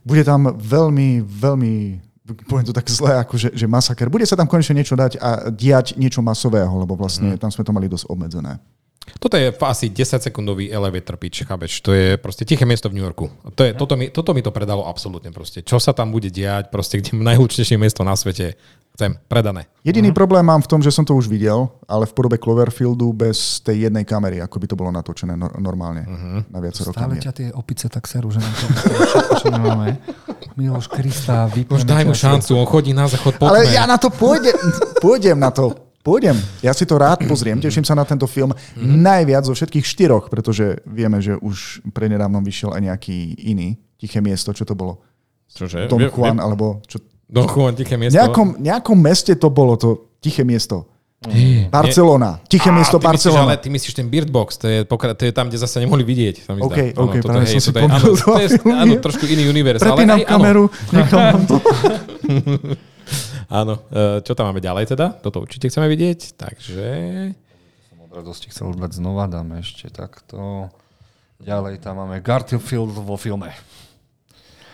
[0.00, 1.74] bude tam veľmi, veľmi
[2.42, 4.06] poviem to tak zle, ako že, že masaker.
[4.06, 7.70] Bude sa tam konečne niečo dať a diať niečo masového, lebo vlastne tam sme to
[7.70, 8.56] mali dosť obmedzené.
[9.18, 11.82] Toto je asi 10-sekundový elevator pitch, chápeš?
[11.84, 13.28] To je proste tiché miesto v New Yorku.
[13.54, 15.60] To je, toto, mi, toto mi to predalo absolútne proste.
[15.64, 18.56] Čo sa tam bude diať, proste kde najhlučnejšie miesto na svete.
[18.92, 19.72] Chcem, predané.
[19.88, 23.64] Jediný problém mám v tom, že som to už videl, ale v podobe Cloverfieldu bez
[23.64, 26.04] tej jednej kamery, ako by to bolo natočené no- normálne
[26.52, 28.68] na viacero Stále ťa tie opice tak serú, že nám to
[29.40, 29.96] čo nemáme.
[30.60, 33.96] Miloš Krista, vypneme Už daj mu šancu, on chodí na záchod po Ale ja na
[33.96, 34.52] to pôjdem,
[35.00, 35.72] pôjdem na to.
[36.02, 36.34] Pôjdem.
[36.60, 40.82] Ja si to rád pozriem, teším sa na tento film najviac zo všetkých štyroch, pretože
[40.82, 44.98] vieme, že už prednedávnom vyšiel aj nejaký iný tiché miesto, čo to bolo?
[45.46, 45.86] Čože?
[45.86, 46.98] Don Juan, alebo čo?
[47.30, 48.18] Don Juan, tiché V miesto.
[48.18, 50.90] nejakom, nejakom meste to bolo, to tiché miesto.
[51.70, 52.42] Barcelona.
[52.50, 53.54] Tiché miesto ty myslíš, ale Barcelona.
[53.62, 56.42] ty myslíš ten Beard Box, to je, pokra- to je tam, kde zase nemohli vidieť.
[56.42, 56.98] Sa mi OK, zdá.
[56.98, 58.74] OK, toto práve som si áno, pomýlil to je, dva filmy.
[58.74, 59.78] áno, trošku iný univerz.
[59.80, 61.56] ale Prepínam aj, áno, kameru, nechám to.
[63.52, 65.12] áno, e, čo tam máme ďalej teda?
[65.20, 66.86] Toto určite chceme vidieť, takže...
[67.92, 70.72] Som od radosti chcel dať znova, dáme ešte takto.
[71.44, 73.52] Ďalej tam máme Garfield vo filme.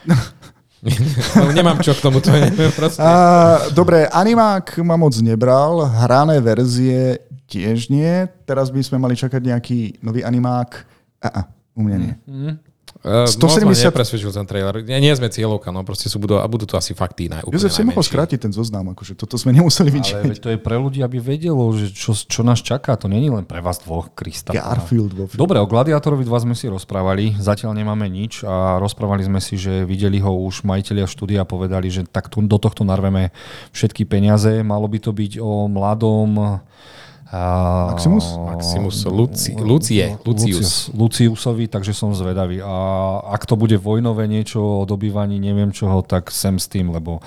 [0.79, 3.03] No, nemám čo k tomu, to je proste.
[3.03, 7.19] A, dobre, animák ma moc nebral, hrané verzie
[7.51, 8.31] tiež nie.
[8.47, 10.71] Teraz by sme mali čakať nejaký nový animák.
[11.19, 11.41] A, a
[11.75, 12.15] u mňa nie.
[12.99, 13.63] Uh, 170 170...
[13.63, 14.75] Moc ma nepresvedčil ten trailer.
[14.83, 17.71] Nie, nie sme cieľovka, no proste sú, budú, a budú to asi fakty úplne Jozef
[17.71, 20.23] si mohol skrátiť ten zoznam, akože toto sme nemuseli vidieť.
[20.27, 22.99] Ale to je pre ľudí, aby vedelo, že čo, čo nás čaká.
[22.99, 24.51] To není len pre vás dvoch, Krista.
[24.51, 25.39] Garfield vo filme.
[25.39, 29.87] Dobre, o Gladiátorovi 2 sme si rozprávali, zatiaľ nemáme nič a rozprávali sme si, že
[29.87, 33.31] videli ho už majiteľia štúdia a povedali, že tak tu, do tohto narveme
[33.71, 34.67] všetky peniaze.
[34.67, 36.59] Malo by to byť o mladom...
[37.93, 38.41] Maximus?
[38.41, 40.89] Maximus Luci, Lucie, Lucius.
[40.97, 42.65] Luciusovi, takže som zvedavý.
[42.65, 42.75] A
[43.37, 47.21] ak to bude vojnové niečo o dobývaní neviem čoho, tak sem s tým, lebo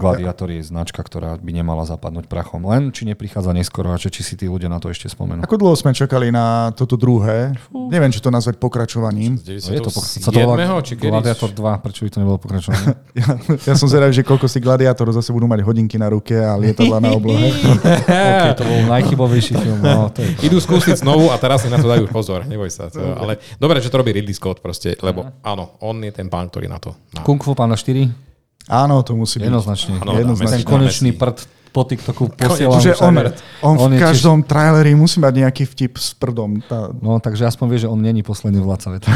[0.00, 2.64] Gladiátor je značka, ktorá by nemala zapadnúť prachom.
[2.64, 5.44] Len či neprichádza neskoro a či, či si tí ľudia na to ešte spomenú.
[5.44, 7.52] Ako dlho sme čakali na toto druhé?
[7.70, 9.36] Neviem, či to nazvať pokračovaním.
[9.36, 10.48] No je to, pok- sa to 97.
[10.48, 11.12] volá či kedy?
[11.12, 12.88] Gladiator 2, prečo by to nebolo pokračovanie?
[13.20, 16.56] Ja, ja som zvedavý, že koľko si gladiátorov zase budú mať hodinky na ruke a
[16.56, 17.52] lietadla na oblohe.
[17.52, 19.82] OK, to bol najchybovejší film.
[19.82, 20.46] No, to je...
[20.46, 22.88] Idú skúsiť znovu a teraz si na to dajú pozor, neboj sa.
[22.88, 26.48] To, ale dobre, že to robí Ridley Scott proste, lebo áno, on je ten pán,
[26.48, 27.26] ktorý na to má.
[27.26, 28.29] Kung Fu Panda 4?
[28.70, 29.44] Áno, to musí byť.
[29.44, 29.92] Jednoznačne.
[29.98, 30.56] Áno, Jednoznačne.
[30.56, 31.36] Ten konečný prd
[31.70, 32.78] po TikToku posielam.
[32.78, 36.60] Že on, aj- on, v je tiež- každom traileri musí mať nejaký vtip s prdom.
[36.60, 39.10] Tá, No, takže aspoň vie, že on není posledný vládca veta.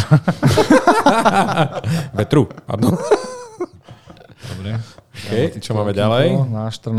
[2.14, 2.94] Vetru, pardon.
[4.44, 4.76] Dobre.
[5.16, 6.36] Okay, čo máme ďalej?
[6.46, 6.90] Na 14.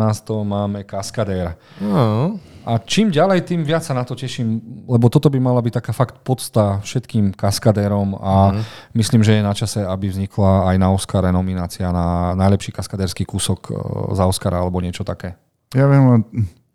[0.41, 1.54] máme Kaskadér.
[1.78, 2.36] No.
[2.65, 4.58] A čím ďalej, tým viac sa na to teším,
[4.89, 8.58] lebo toto by mala byť taká fakt podsta všetkým kaskadérom a
[8.97, 13.60] myslím, že je na čase, aby vznikla aj na Oscara nominácia na najlepší kaskadérsky kúsok
[13.69, 13.73] e,
[14.17, 15.38] za Oscara alebo niečo také.
[15.78, 16.25] ja viem,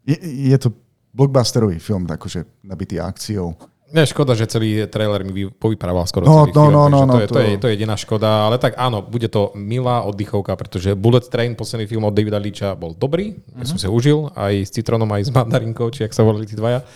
[0.06, 0.16] je,
[0.54, 0.70] je to
[1.10, 3.58] blockbusterový film, akože nabitý akciou.
[3.90, 6.94] Nie, škoda, že celý trailer mi vy- povyprával skoro No, celý no, film, no, takže
[6.94, 9.50] no, to, no, je, to- je, to je jediná škoda, ale tak áno, bude to
[9.58, 13.90] milá oddychovka, pretože Bullet Train, posledný film od Davida Leacha, bol dobrý, ja som si
[13.90, 16.86] ho užil, aj s citrónom, aj s mandarinkou, či ak sa volili tí dvaja.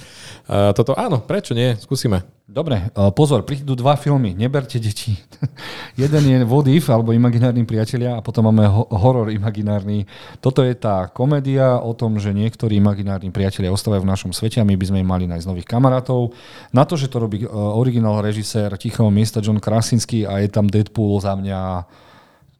[0.44, 2.20] Toto áno, prečo nie, skúsime.
[2.44, 5.16] Dobre, e, pozor, prídu dva filmy, neberte deti.
[6.00, 10.04] Jeden je What If, alebo Imaginárni priatelia a potom máme ho- horor imaginárny.
[10.44, 14.68] Toto je tá komédia o tom, že niektorí imaginárni priatelia ostávajú v našom svete a
[14.68, 16.36] my by sme im mali nájsť nových kamarátov.
[16.76, 20.68] Na to, že to robí e, originál režisér Tichého miesta John Krasinski a je tam
[20.68, 21.88] Deadpool za mňa...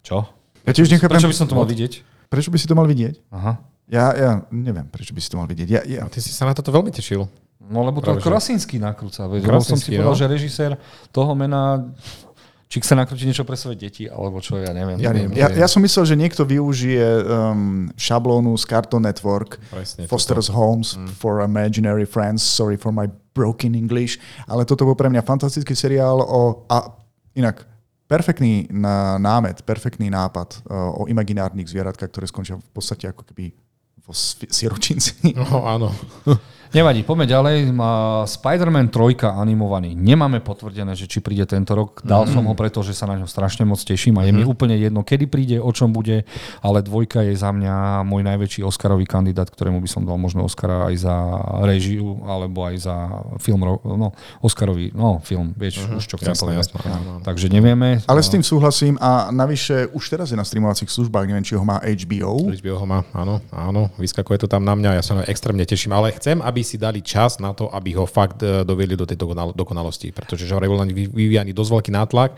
[0.01, 0.25] Čo?
[0.65, 2.01] Ja tiež nechápem, Prečo by som to mal vidieť?
[2.33, 3.21] Prečo by si to mal vidieť?
[3.37, 3.61] Aha.
[3.93, 5.69] Ja, ja neviem, prečo by si to mal vidieť.
[5.69, 7.44] Ja, ja, Ty si sa na toto veľmi tešil.
[7.71, 9.25] No lebo to Práve, Krasinski nakrúca.
[9.25, 10.21] Veď, lebo som si Krasinski, povedal, no.
[10.21, 10.71] že režisér
[11.09, 11.81] toho mena
[12.75, 14.99] či chce nakrútiť niečo pre svoje deti, alebo čo, ja neviem.
[14.99, 15.31] ja, neviem.
[15.39, 20.99] ja, ja som myslel, že niekto využije um, šablónu z Cartoon Network Presne, Foster's Homes
[21.15, 22.43] for Imaginary Friends.
[22.43, 24.19] Sorry for my Broken English,
[24.51, 26.67] ale toto bol pre mňa fantastický seriál o...
[26.67, 26.91] A
[27.39, 27.63] inak,
[28.11, 28.67] perfektný
[29.23, 33.55] námet, perfektný nápad uh, o imaginárnych zvieratkách, ktoré skončia v podstate ako keby
[34.03, 34.13] vo
[34.51, 35.31] siročinci.
[35.39, 35.95] No áno.
[36.73, 37.57] Nevadí, poďme ďalej.
[38.25, 39.93] Spider-Man 3 animovaný.
[39.93, 42.01] Nemáme potvrdené, že či príde tento rok.
[42.01, 44.75] Dal som ho preto, že sa na ňo strašne moc teším a je mi úplne
[44.75, 46.25] jedno, kedy príde, o čom bude,
[46.65, 50.89] ale dvojka je za mňa môj najväčší Oscarový kandidát, ktorému by som dal možno Oscara
[50.89, 51.15] aj za
[51.63, 52.97] režiu, alebo aj za
[53.39, 56.01] film, no, Oscarový, no, film, vieš, uh-huh.
[56.01, 56.75] už čo chcem povedať.
[57.23, 58.01] Takže nevieme.
[58.09, 61.63] Ale s tým súhlasím a navyše už teraz je na streamovacích službách, neviem, či ho
[61.63, 62.51] má HBO.
[62.51, 66.15] HBO ho má, áno, áno, vyskakuje to tam na mňa, ja sa extrémne teším, ale
[66.17, 69.21] chcem, aby si dali čas na to, aby ho fakt e, dovedli do tej
[69.53, 70.11] dokonalosti.
[70.11, 72.31] Pretože že bol vyvíjaný dosť veľký nátlak,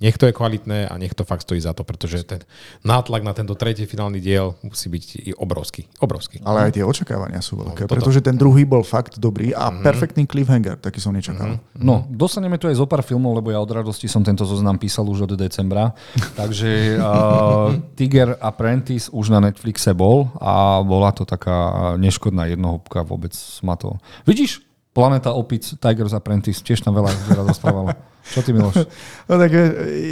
[0.00, 2.44] nech to je kvalitné a nech to fakt stojí za to, pretože ten
[2.84, 5.88] nátlak na tento tretí finálny diel musí byť i obrovský.
[6.04, 6.44] obrovský.
[6.44, 9.84] Ale aj tie očakávania sú veľké, no, pretože ten druhý bol fakt dobrý a mm-hmm.
[9.84, 11.56] perfektný cliffhanger, taký som nečakal.
[11.56, 11.80] Mm-hmm.
[11.80, 15.08] No, dostaneme tu aj zo pár filmov, lebo ja od radosti som tento zoznam písal
[15.08, 15.96] už od decembra.
[16.40, 23.32] Takže uh, Tiger Apprentice už na Netflixe bol a bola to taká neškodná jednohúbka vôbec
[23.64, 23.96] ma to...
[24.28, 24.65] Vidíš?
[24.96, 27.12] Planeta opic, Tiger's Apprentice, tiež tam veľa
[27.44, 27.92] rozprávalo.
[28.32, 28.88] Čo ty, Miloš?
[29.28, 29.64] No tak je,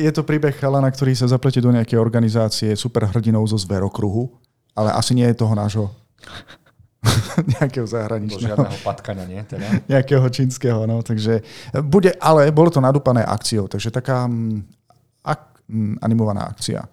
[0.04, 4.28] je to príbeh chalana, ktorý sa zapletie do nejakej organizácie superhrdinov zo zverokruhu,
[4.76, 5.88] ale asi nie je toho nášho
[7.56, 8.60] nejakého zahraničného.
[8.60, 9.40] Žiadneho patkania, nie?
[9.48, 9.66] Teda?
[9.96, 11.00] nejakého čínskeho, no.
[11.00, 11.40] Takže
[11.80, 14.68] bude, ale bolo to nadúpané akciou, takže taká mm,
[15.24, 16.84] ak, mm, animovaná akcia.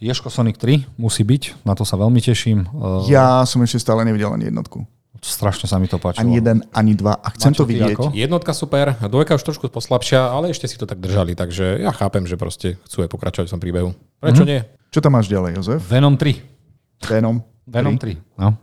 [0.00, 2.64] Ješko Sonic 3 musí byť, na to sa veľmi teším.
[3.08, 4.84] Ja som ešte stále nevidel ani jednotku.
[5.20, 6.24] Strašne sa mi to páčilo.
[6.24, 7.20] Ani jeden, ani dva.
[7.20, 7.92] A chcem Mačo, to vidieť.
[7.92, 8.04] Ako?
[8.16, 12.24] Jednotka super, dvojka už trošku poslabšia, ale ešte si to tak držali, takže ja chápem,
[12.24, 13.92] že proste chcú aj pokračovať v tom príbehu.
[14.16, 14.48] Prečo mm-hmm.
[14.48, 14.64] nie?
[14.88, 15.84] Čo tam máš ďalej, Jozef?
[15.84, 17.04] Venom 3.
[17.04, 17.36] Venom?
[17.68, 18.56] Venom 3, no.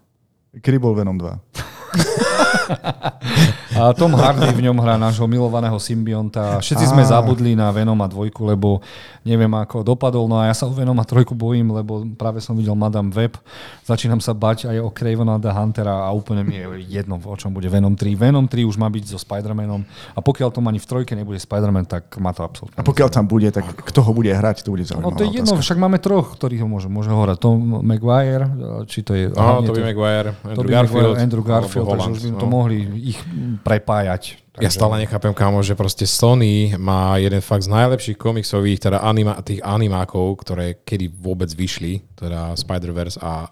[0.57, 1.37] Kedy bol Venom 2?
[3.77, 6.57] A Tom Hardy v ňom hrá nášho milovaného symbionta.
[6.57, 8.81] Všetci sme zabudli na Venoma dvojku, lebo
[9.21, 10.25] neviem ako dopadol.
[10.25, 13.37] No a ja sa o Venoma trojku bojím, lebo práve som videl Madame Web.
[13.85, 17.53] Začínam sa bať aj o Cravena the Huntera a úplne mi je jedno, o čom
[17.53, 18.17] bude Venom 3.
[18.17, 19.85] Venom 3 už má byť so Spider-Manom
[20.17, 22.81] a pokiaľ to ani v trojke nebude Spider-Man, tak má to absolútne.
[22.81, 25.05] A pokiaľ tam bude, tak kto ho bude hrať, to bude zaujímavé.
[25.05, 27.37] No to je jedno, však máme troch, ktorí ho môže, môže ho hrať.
[27.37, 28.49] Tom Maguire,
[28.89, 29.29] či to je...
[29.29, 31.15] No, to by Maguire, Andrew Garfield.
[31.21, 32.51] Andrew Garfield, takže už by to no.
[32.51, 32.77] mohli
[33.13, 33.19] ich
[33.67, 34.23] prepájať.
[34.55, 34.63] Takže...
[34.63, 39.37] Ja stále nechápem, kámo, že proste Sony má jeden fakt z najlepších komiksových, teda anima,
[39.43, 43.51] tých animákov, ktoré kedy vôbec vyšli, teda Spider-Verse a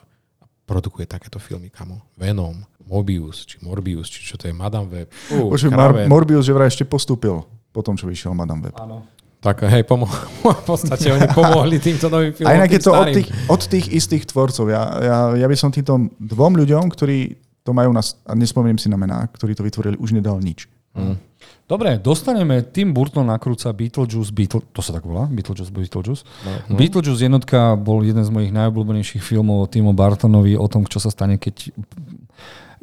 [0.66, 2.02] produkuje takéto filmy, kamo.
[2.18, 5.08] Venom, Mobius, či Morbius, či čo to je, Madame Web.
[5.30, 8.76] Uh, Počuť, Mar- Morbius že vraj ešte postúpil po tom, čo vyšiel Madame Web.
[8.78, 9.06] Áno.
[9.46, 10.10] Tak hej, pomo-
[10.42, 12.50] v podstate oni pomohli týmto novým filmom.
[12.50, 14.66] A inak je to od tých, od tých istých tvorcov.
[14.74, 18.88] Ja, ja, ja by som týmto dvom ľuďom, ktorí to majú nás, a nespomeniem si
[18.88, 20.70] na mená, ktorí to vytvorili, už nedal nič.
[20.94, 21.18] Mm.
[21.66, 26.22] Dobre, dostaneme, Tim Burton nakrúca Beetlejuice, Beetle, to sa tak volá, Beetlejuice, Beetlejuice.
[26.70, 26.78] No.
[26.78, 31.10] Beetlejuice jednotka bol jeden z mojich najobľúbenejších filmov o Timo Bartonovi, o tom, čo sa
[31.10, 31.74] stane, keď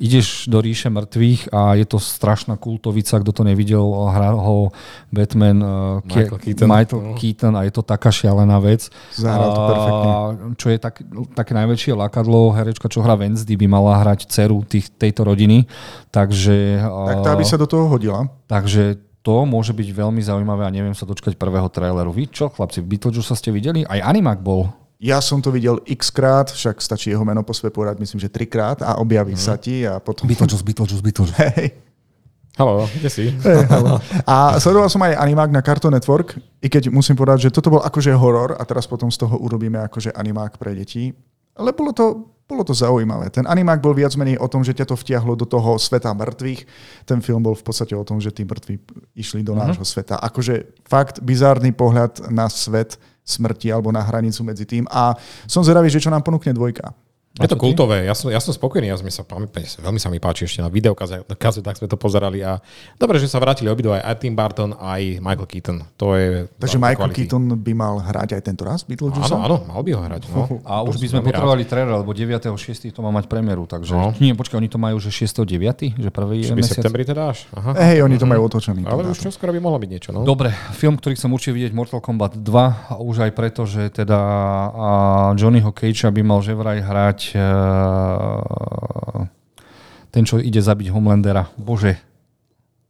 [0.01, 4.73] ideš do ríše mŕtvych a je to strašná kultovica, kto to nevidel, hrá ho
[5.13, 5.73] Batman uh,
[6.05, 6.69] Michael, Ke- Keaton.
[6.69, 7.15] Michael no.
[7.17, 8.89] Keaton a je to taká šialená vec.
[9.15, 10.13] Zahral to perfektne.
[10.57, 10.95] Čo je tak,
[11.37, 15.69] také najväčšie lakadlo, herečka, čo hrá Wednesday, by mala hrať dceru tých, tejto rodiny.
[16.13, 18.29] Takže, tak tá by sa do toho hodila.
[18.49, 22.11] Takže to môže byť veľmi zaujímavé a neviem sa dočkať prvého traileru.
[22.11, 23.87] Vy čo, chlapci, Beetlejuice sa ste videli?
[23.87, 24.67] Aj Animak bol
[25.03, 28.31] ja som to videl x krát, však stačí jeho meno po svojej povedať, myslím, že
[28.31, 29.43] trikrát a objaví mm.
[29.43, 30.31] sa ti a potom...
[30.31, 31.35] Beetlejuice, Beetlejuice, Beetlejuice.
[31.43, 31.75] Hej.
[32.55, 33.35] Halo, kde si?
[33.43, 33.99] Hey, halo.
[34.23, 37.83] A sledoval som aj animák na Cartoon Network, i keď musím povedať, že toto bol
[37.83, 41.11] akože horor a teraz potom z toho urobíme akože animák pre deti.
[41.59, 43.33] Ale bolo to, bolo to zaujímavé.
[43.35, 46.61] Ten animák bol viac menej o tom, že ťa to vtiahlo do toho sveta mŕtvych.
[47.09, 48.79] Ten film bol v podstate o tom, že tí mŕtvi
[49.19, 50.21] išli do nášho sveta.
[50.21, 54.85] Akože fakt bizárny pohľad na svet, smrti alebo na hranicu medzi tým.
[54.91, 55.15] A
[55.47, 56.91] som zvedavý, že čo nám ponúkne dvojka.
[57.33, 60.45] Je to kultové, ja som, ja som spokojný, ja som sa, veľmi sa mi páči
[60.45, 62.61] ešte na videokazetách sme to pozerali a
[63.01, 65.81] dobre, že sa vrátili obidva aj Tim Barton, aj Michael Keaton.
[65.97, 67.25] To je Takže Michael quality.
[67.25, 69.33] Keaton by mal hrať aj tento raz Beetlejuice?
[69.33, 70.23] Áno, áno, mal by ho hrať.
[70.29, 70.61] No.
[70.61, 72.93] A už by sme potrebovali trailer, lebo 9.6.
[72.93, 74.13] to má mať premiéru, takže no.
[74.21, 76.85] nie, počkaj, oni to majú že 6.9., že prvý je mesiac.
[76.85, 77.49] septembri teda až?
[77.57, 77.73] Aha.
[77.81, 78.85] Hej, oni to majú otočený.
[78.85, 80.13] Ale už skoro by mohlo byť niečo.
[80.13, 80.29] No?
[80.29, 84.21] Dobre, film, ktorý chcem určite vidieť, Mortal Kombat 2, a už aj preto, že teda
[85.41, 87.22] Johnnyho Cagea by mal že vraj hrať
[90.13, 91.49] ten, čo ide zabiť Homelandera.
[91.55, 91.97] Bože,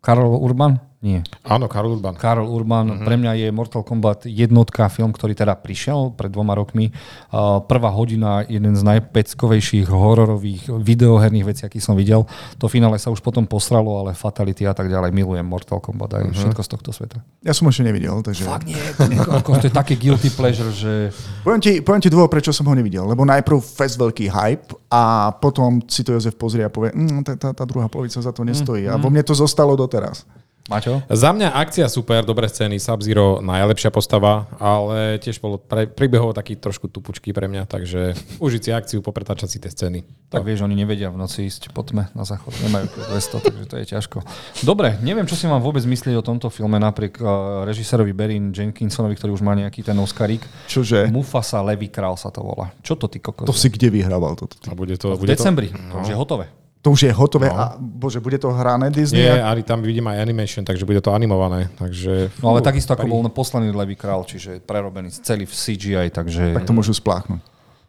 [0.03, 0.92] Karol Urban?
[1.03, 1.27] Nie.
[1.43, 2.15] Áno, Karl Urban.
[2.15, 2.87] Karl Urban.
[2.87, 2.91] Mhm.
[2.95, 3.07] Mm-hmm.
[3.11, 6.95] Pre mňa je Mortal Kombat jednotka, film, ktorý teda prišiel pred dvoma rokmi.
[7.29, 12.23] Uh, prvá hodina, jeden z najpeckovejších hororových videoherných vecí, aký som videl.
[12.63, 15.11] To finále sa už potom posralo, ale Fatality a tak ďalej.
[15.11, 16.39] Milujem Mortal Kombat aj Mhm.
[16.39, 17.19] všetko z tohto sveta.
[17.43, 18.47] Ja som ešte nevidel, takže...
[18.47, 21.11] Fakt nie, to, nie, ako, to je také guilty pleasure, že...
[21.43, 23.03] Poviem ti, poviem ti dôvod, prečo som ho nevidel.
[23.03, 27.33] Lebo najprv fest veľký hype a potom si to Jozef pozrie a povie, mm, tá,
[27.35, 28.87] tá, tá druhá polovica za to nestojí.
[28.87, 30.23] A vo mne to zostalo doteraz.
[30.71, 31.03] Maťo?
[31.11, 36.55] Za mňa akcia super, dobré scény, Sub-Zero najlepšia postava, ale tiež bolo pre, príbehovo taký
[36.55, 40.07] trošku tupučký pre mňa, takže užiť si akciu, popretáčať si tie scény.
[40.31, 42.55] Tak vieš, oni nevedia v noci ísť po tme na záchod.
[42.63, 44.19] Nemajú 200, takže to je ťažko.
[44.63, 49.19] Dobre, neviem, čo si mám vôbec myslieť o tomto filme, napriek uh, režisérovi Berin Jenkinsonovi,
[49.19, 50.47] ktorý už má nejaký ten Oscarík.
[50.71, 51.11] Čože?
[51.11, 52.71] Mufasa Levý král sa to volá.
[52.87, 53.51] Čo to ty kokos?
[53.51, 54.55] To si kde vyhrával toto?
[54.71, 55.75] A bude to, v bude decembri.
[55.75, 56.47] To, to už je hotové.
[56.83, 59.23] To už je hotové a bože, bude to hrané To, Disney?
[59.23, 61.71] nie, ale tam vidím aj animation, takže bude to animované.
[61.79, 65.55] Takže, No ale fú, takisto ako pari- bol poslaný Levý král, čiže prerobený celý v
[65.55, 66.59] CGI, takže...
[66.59, 67.39] Tak to môžu spláchnuť.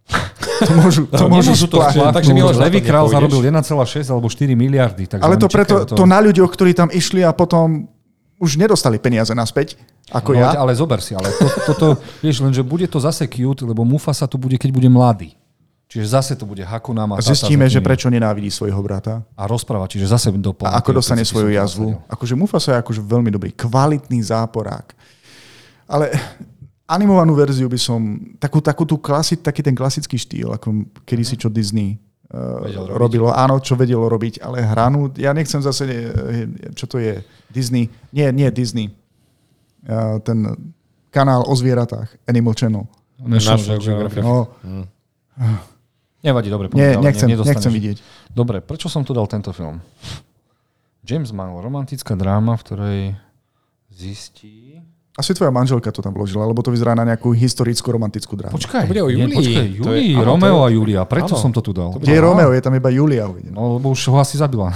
[0.64, 2.16] To môžu, to môžu Nemôžu to spláchnuť.
[2.16, 5.04] Takže Miloš, na to Levý král zarobil 1,6 alebo 4 miliardy.
[5.12, 7.88] Takže Ale to preto, čakajú to na ľuďoch, ktorí tam išli a potom
[8.40, 9.76] už nedostali peniaze naspäť,
[10.12, 10.56] ako no, ja.
[10.56, 11.88] Ale zober si, ale to, toto,
[12.24, 15.36] vieš, lenže bude to zase cute, lebo Mufasa tu bude, keď bude mladý.
[15.94, 17.38] Čiže zase to bude Hakuna A Matata.
[17.38, 19.22] zistíme, že prečo nenávidí svojho brata.
[19.38, 20.74] A rozpráva, čiže zase doplní.
[20.74, 21.94] A ako dostane svoju jazvu.
[22.10, 24.90] Akože Mufasa je akože veľmi dobrý, kvalitný záporák.
[25.86, 26.10] Ale
[26.90, 31.54] animovanú verziu by som, takú, takú tú klasi, taký ten klasický štýl, ako kedysi čo
[31.54, 32.02] Disney
[32.34, 33.30] uh, robilo.
[33.30, 37.22] Áno, čo vedelo robiť, ale hranú, ja nechcem zase, eh, čo to je,
[37.54, 38.90] Disney, nie, nie Disney,
[39.86, 40.58] uh, ten
[41.14, 42.90] kanál o zvieratách, Animal Channel.
[43.22, 44.26] National National Geographic.
[44.26, 44.26] Geographic.
[44.26, 45.70] No,
[46.24, 46.72] Nevadí, dobre.
[46.72, 47.98] nie, nechcem, ne- nechcem vidieť.
[48.30, 49.84] Dobre, prečo som tu dal tento film?
[51.04, 53.00] James Mann, romantická dráma, v ktorej
[53.92, 54.80] zistí...
[55.14, 58.58] Asi tvoja manželka to tam vložila, lebo to vyzerá na nejakú historickú romantickú drámu.
[58.58, 59.36] Počkaj, To bude o nie, Julii.
[59.36, 61.44] počkaj, To je- Julii, to Romeo je- a Julia, preto áno.
[61.44, 61.94] som to tu dal.
[61.94, 62.50] Kde je Romeo?
[62.50, 63.54] Je tam iba Julia uvedená.
[63.54, 64.74] No, lebo už ho asi zabila.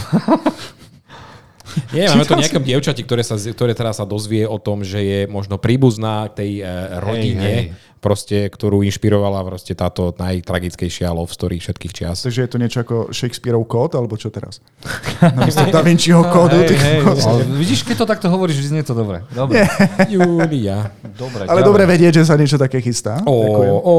[1.89, 5.19] Nie, máme to nejakom dievčati, ktoré, sa, ktoré teraz sa dozvie o tom, že je
[5.25, 7.65] možno príbuzná tej e, rodine, hej.
[7.97, 12.17] Proste, ktorú inšpirovala proste táto najtragickejšia love story všetkých čias.
[12.23, 14.61] Takže je to niečo ako Shakespeareov kód, alebo čo teraz?
[15.37, 16.61] Namiesto Da Vinciho kódu.
[16.61, 19.25] hej, ale vidíš, keď to takto hovoríš, znie to dobre.
[19.33, 19.65] Dobre,
[20.07, 20.93] Julia.
[21.17, 21.67] dobre Ale ďalej.
[21.67, 23.19] dobre vedieť, že sa niečo také chystá.
[23.21, 23.73] Ďakujem.
[23.81, 23.95] ó.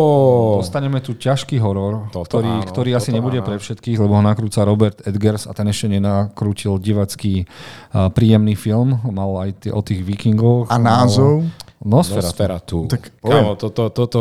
[0.62, 3.46] Dostaneme tu ťažký horor, Toto ktorý, áno, ktorý asi toto nebude áno.
[3.46, 8.98] pre všetkých, lebo ho nakrúca Robert Edgers a ten ešte nenakrútil divacký uh, príjemný film.
[9.08, 10.70] Mal aj tie, o tých vikingoch.
[10.70, 11.44] A názov?
[11.78, 12.26] Nosferatu.
[12.26, 12.78] Nosferatu.
[12.90, 14.20] Tak Kámo, toto, toto,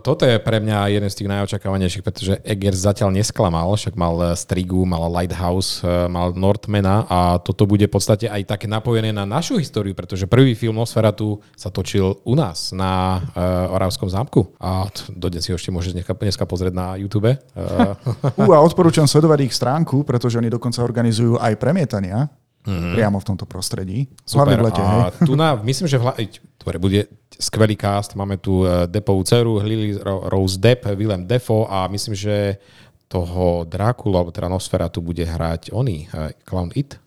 [0.00, 4.28] toto je pre mňa jeden z tých najočakávanejších, pretože Eggers zatiaľ nesklamal, však mal eh,
[4.32, 9.28] Strigu, mal Lighthouse, eh, mal Northmana a toto bude v podstate aj také napojené na
[9.28, 14.88] našu históriu, pretože prvý film Nosferatu sa točil u nás na uh, Oravskom zámku a
[14.92, 17.28] t- dodnes si ho ešte môžeš dneska, dneska pozrieť na YouTube.
[17.56, 22.28] Uh, a odporúčam sledovať ich stránku, pretože oni dokonca organizujú aj premietania
[22.66, 24.10] priamo v tomto prostredí.
[24.26, 25.00] Hlavne v lete, hej.
[25.00, 26.18] A tu na, myslím, že v, hla-
[26.56, 27.00] dobre, bude
[27.32, 28.12] skvelý cast.
[28.12, 32.58] Máme tu eh, Depovú dceru, Lily Ro- Rose Depp, Willem Defoe a myslím, že
[33.06, 36.98] toho Drákula, alebo teda Nosferatu bude hrať oný, eh, Clown It.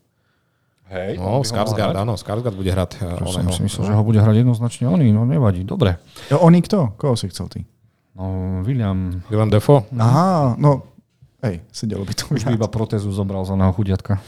[0.87, 3.53] Hej, No, Skarsgård, áno, Skarsgård bude hrať To som oného.
[3.53, 6.01] si myslel, že ho bude hrať jednoznačne oný, no nevadí, dobre.
[6.27, 6.97] Jo, Oni kto?
[6.97, 7.61] Koho si chcel ty?
[8.17, 8.25] No,
[8.63, 9.85] William Willem Defoe?
[9.93, 10.97] Aha, no,
[11.39, 14.19] hej, sedelo by to už by iba protézu zobral za oného chudiatka.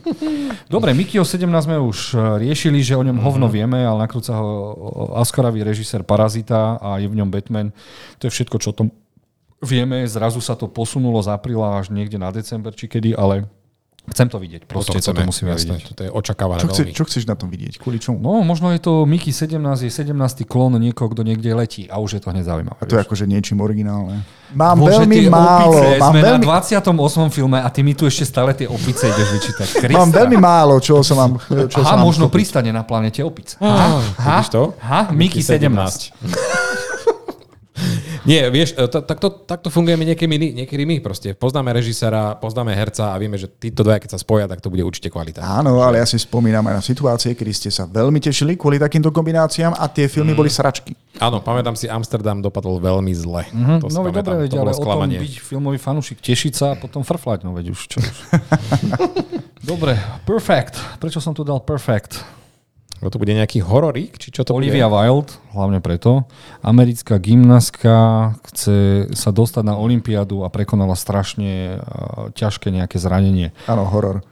[0.74, 4.74] Dobre, Mikio 17 sme už eh, riešili, že o ňom hovno vieme, ale nakrúca ho
[5.18, 7.74] Oscarový režisér Parazita a je v ňom Batman.
[8.22, 8.88] To je všetko, čo o tom
[9.64, 10.06] vieme.
[10.06, 13.48] Zrazu sa to posunulo z apríla až niekde na december, či kedy, ale
[14.04, 14.68] chcem to vidieť.
[14.68, 15.88] Proste Toto toto musíme jasné, vidieť.
[15.90, 16.92] Toto je očakávané Čo, chce, veľmi.
[16.92, 17.80] čo chceš na tom vidieť?
[17.80, 18.20] Kvôli čomu?
[18.20, 20.12] No, možno je to Mickey 17, je 17.
[20.44, 22.78] klon niekoho, kto niekde letí a už je to hneď zaujímavé.
[22.78, 24.20] A to je akože niečím originálne.
[24.54, 25.74] Mám Bože, veľmi tie málo.
[25.74, 27.34] Opice, Mám sme veľmi, na 28.
[27.34, 29.68] filme a ty mi tu ešte stále tie opice ideš vyčítať.
[29.82, 29.98] Krista.
[29.98, 31.32] mám veľmi málo, čo som vám...
[31.66, 33.58] Čo Aha, som možno pristane na planete opic.
[33.58, 34.62] Á, vidíš to?
[34.78, 36.83] Ha, Mickey 17.
[38.24, 41.36] Nie, vieš, e, to- takto, takto fungujeme niekedy my, niekedy my proste.
[41.36, 44.80] Poznáme režisera, poznáme herca a vieme, že títo dvaja, keď sa spoja, tak to bude
[44.80, 45.44] určite kvalita.
[45.44, 49.12] Áno, ale ja si spomínam aj na situácie, kedy ste sa veľmi tešili kvôli takýmto
[49.12, 50.96] kombináciám a tie filmy boli sračky.
[51.20, 53.44] Áno, pamätám si, Amsterdam dopadol veľmi zle.
[53.44, 53.78] Mm-hmm.
[53.78, 55.18] To si No veď pamätám, dobre, veď, to ale bolo o tom sklamanie.
[55.20, 58.16] byť filmový fanúšik, tešiť sa a potom frflať, no veď už čo už.
[59.70, 60.74] dobre, Perfect.
[60.96, 62.43] Prečo som tu dal Perfect?
[63.04, 64.96] Lebo to bude nejaký hororík, či čo to Olivia bude?
[64.96, 66.24] Wilde, hlavne preto.
[66.64, 73.52] Americká gymnastka chce sa dostať na Olympiádu a prekonala strašne uh, ťažké nejaké zranenie.
[73.68, 74.24] Áno, horor.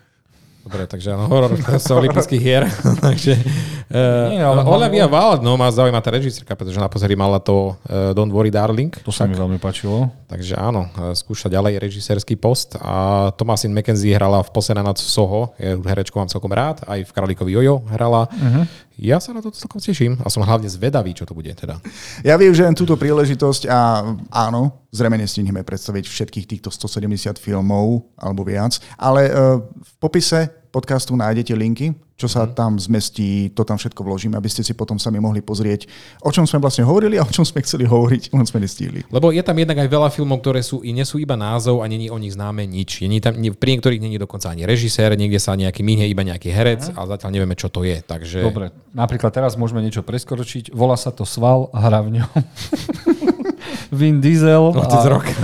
[0.63, 2.63] Dobre, takže horor z olympijských hier.
[3.07, 7.43] takže, uh, Nie, ale Olivia hlavne- Wilde, no má zaujímavá tá režisérka, pretože naposledy mala
[7.43, 8.95] to uh, Don't Worry Darling.
[9.03, 10.07] To sa mi veľmi páčilo.
[10.31, 15.53] Takže áno, skúša ďalej režisérsky post a Thomasin McKenzie hrala v Posledná noc v Soho,
[15.59, 18.31] je herečku mám celkom rád, aj v Králíkovi Jojo hrala.
[18.33, 18.65] Uh-huh.
[19.01, 21.81] Ja sa na to celkom teším a som hlavne zvedavý, čo to bude teda.
[22.23, 28.79] Ja využijem túto príležitosť a áno, zrejme nestihneme predstaviť všetkých týchto 170 filmov alebo viac,
[29.01, 34.33] ale uh, v popise podcastu nájdete linky, čo sa tam zmestí, to tam všetko vložím,
[34.39, 35.85] aby ste si potom sami mohli pozrieť,
[36.25, 39.05] o čom sme vlastne hovorili a o čom sme chceli hovoriť, len sme nestihli.
[39.13, 41.91] Lebo je tam jednak aj veľa filmov, ktoré sú i nie sú iba názov a
[41.91, 43.05] není o nich známe nič.
[43.05, 46.95] Je tam, pri niektorých není dokonca ani režisér, niekde sa nejaký míne iba nejaký herec
[46.97, 48.01] a zatiaľ nevieme, čo to je.
[48.01, 48.41] Takže...
[48.41, 50.73] Dobre, napríklad teraz môžeme niečo preskročiť.
[50.73, 52.31] Volá sa to Sval, hra v ňom.
[53.99, 55.35] Vin Diesel Otec a roka.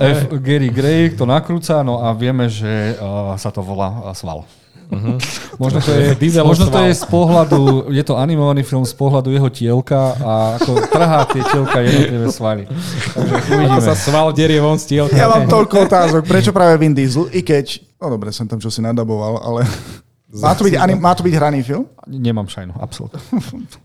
[0.00, 0.32] F.
[0.40, 4.48] Gary Gray to nakrúca, no a vieme, že uh, sa to volá uh, Sval.
[4.88, 5.20] Uh-huh.
[5.62, 6.16] Možno, to je,
[6.48, 10.70] možno to je z pohľadu, je to animovaný film z pohľadu jeho tielka a ako
[10.86, 12.62] trhá tie tielka jednotlivé svaly.
[13.10, 15.18] Takže Ako sa sval derie von z tielka.
[15.18, 18.70] Ja mám toľko otázok, prečo práve Vin Diesel, i keď, no dobre, som tam čo
[18.70, 19.66] si nadaboval, ale
[20.28, 21.88] má to byť, anim, má to byť hraný film?
[22.04, 23.16] Nemám šajnu, absolútne.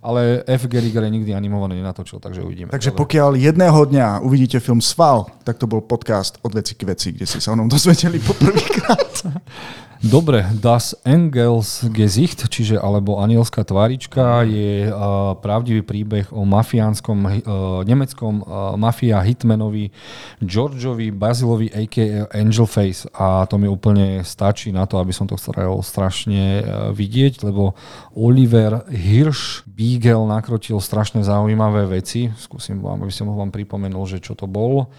[0.03, 0.67] Ale F.
[0.67, 2.67] Gary Gray nikdy animovaný nenatočil, takže uvidíme.
[2.67, 7.15] Takže pokiaľ jedného dňa uvidíte film Sval, tak to bol podcast od veci k veci,
[7.15, 9.23] kde si sa o nom dozvedeli poprvýkrát.
[10.03, 17.31] Dobre, Das Engelsgesicht, čiže alebo anielská tvárička, je uh, pravdivý príbeh o mafiánskom uh,
[17.87, 19.95] nemeckom uh, mafia hitmanovi
[20.43, 22.27] Georgeovi Bazilovi a.k.a.
[22.35, 26.91] Angel Face a to mi úplne stačí na to, aby som to chcel strašne uh,
[26.91, 27.71] vidieť, lebo
[28.11, 32.27] Oliver Hirsch Beagle nakrotil strašne zaujímavé veci.
[32.35, 34.91] Skúsim vám, aby som vám pripomenul, že čo to bol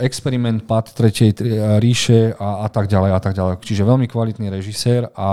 [0.00, 3.58] experiment pad tretej tri- ríše a, a tak ďalej a tak ďalej.
[3.58, 5.30] Čiže veľmi kvalitný režisér a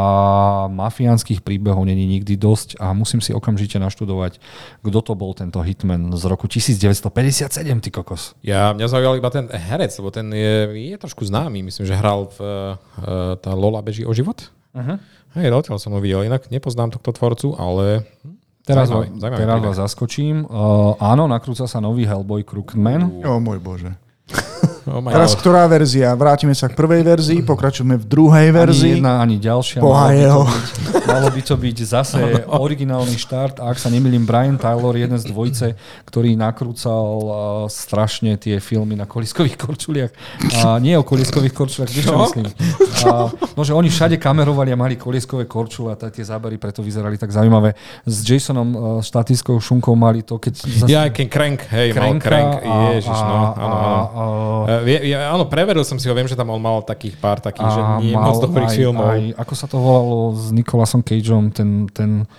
[0.67, 4.41] mafiánskych príbehov není nikdy dosť a musím si okamžite naštudovať,
[4.81, 8.33] kto to bol tento hitman z roku 1957, ty kokos.
[8.41, 10.55] Ja, mňa zaujal iba ten herec, lebo ten je,
[10.93, 11.61] je trošku známy.
[11.61, 14.49] Myslím, že hral v uh, tá Lola beží o život.
[14.73, 14.97] Uh-huh.
[15.37, 16.25] Hej, odtiaľ som ho videl.
[16.25, 18.01] Inak nepoznám tohto tvorcu, ale
[18.69, 20.45] Teraz, Zaujímavý- zaujímavý teraz vás zaskočím.
[20.45, 23.25] Uh, áno, nakrúca sa nový Hellboy Crookman.
[23.25, 23.89] O môj bože.
[24.91, 25.39] Oh Teraz God.
[25.39, 26.11] ktorá verzia?
[26.11, 28.91] Vrátime sa k prvej verzii, pokračujeme v druhej Ani verzii.
[28.95, 29.79] jedna, ani ďalšia.
[29.79, 30.41] Boha Malo by, to jeho.
[30.41, 30.71] byť,
[31.05, 33.55] malo by to byť zase originálny štart.
[33.57, 35.67] A ak sa nemýlim, Brian Tyler, jeden z dvojce,
[36.03, 37.31] ktorý nakrúcal uh,
[37.65, 40.11] strašne tie filmy na koliskových korčuliach.
[40.59, 42.45] A nie o koliskových korčuliach, vieš čo myslím?
[43.05, 46.79] A, no, že oni všade kamerovali a mali kolieskové korčule a tak tie zábery preto
[46.79, 47.75] vyzerali tak zaujímavé.
[48.03, 52.93] S Jasonom uh, Štatiskou Šunkou mali to, keď zase Ja, Ken Crank, hej, Crank, a-
[52.93, 54.78] ježiš, no, a- áno, a- áno.
[54.83, 57.69] Vie, ja, áno, preveril som si ho, viem, že tam on mal takých pár takých,
[57.69, 59.07] že a nie mal moc dobrých aj, filmov.
[59.09, 62.29] Aj, ako sa to volalo s Nikolasom Cageom, ten, ten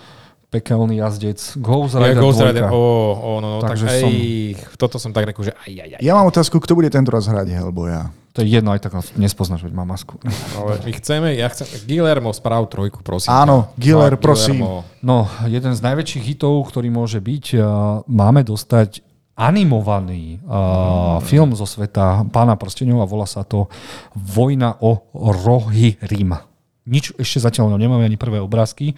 [0.51, 1.39] pekelný jazdec.
[1.63, 2.51] Ghost Ja, Rider Ghost 2.
[2.51, 2.83] Rider, ó,
[3.15, 6.03] ó, no, no, Takže tak som- ej, toto som tak řekl, že aj, aj, aj.
[6.03, 8.11] Ja mám otázku, kto bude tento raz hrať Hellboya?
[8.35, 10.15] To je jedno, aj tak nespoznáš, veď má masku.
[10.55, 13.35] Ale my chceme, ja chcem, Guillermo, správ trojku, prosím.
[13.35, 14.63] Áno, Fakt, prosím.
[14.63, 14.87] Guillermo.
[15.03, 17.59] No, jeden z najväčších hitov, ktorý môže byť,
[18.07, 19.03] máme dostať
[19.41, 23.73] animovaný uh, film zo sveta Pána prstenov a volá sa to
[24.13, 26.37] Vojna o Rohirrim.
[26.85, 28.93] Nič ešte zatiaľ no, nemáme ani prvé obrázky,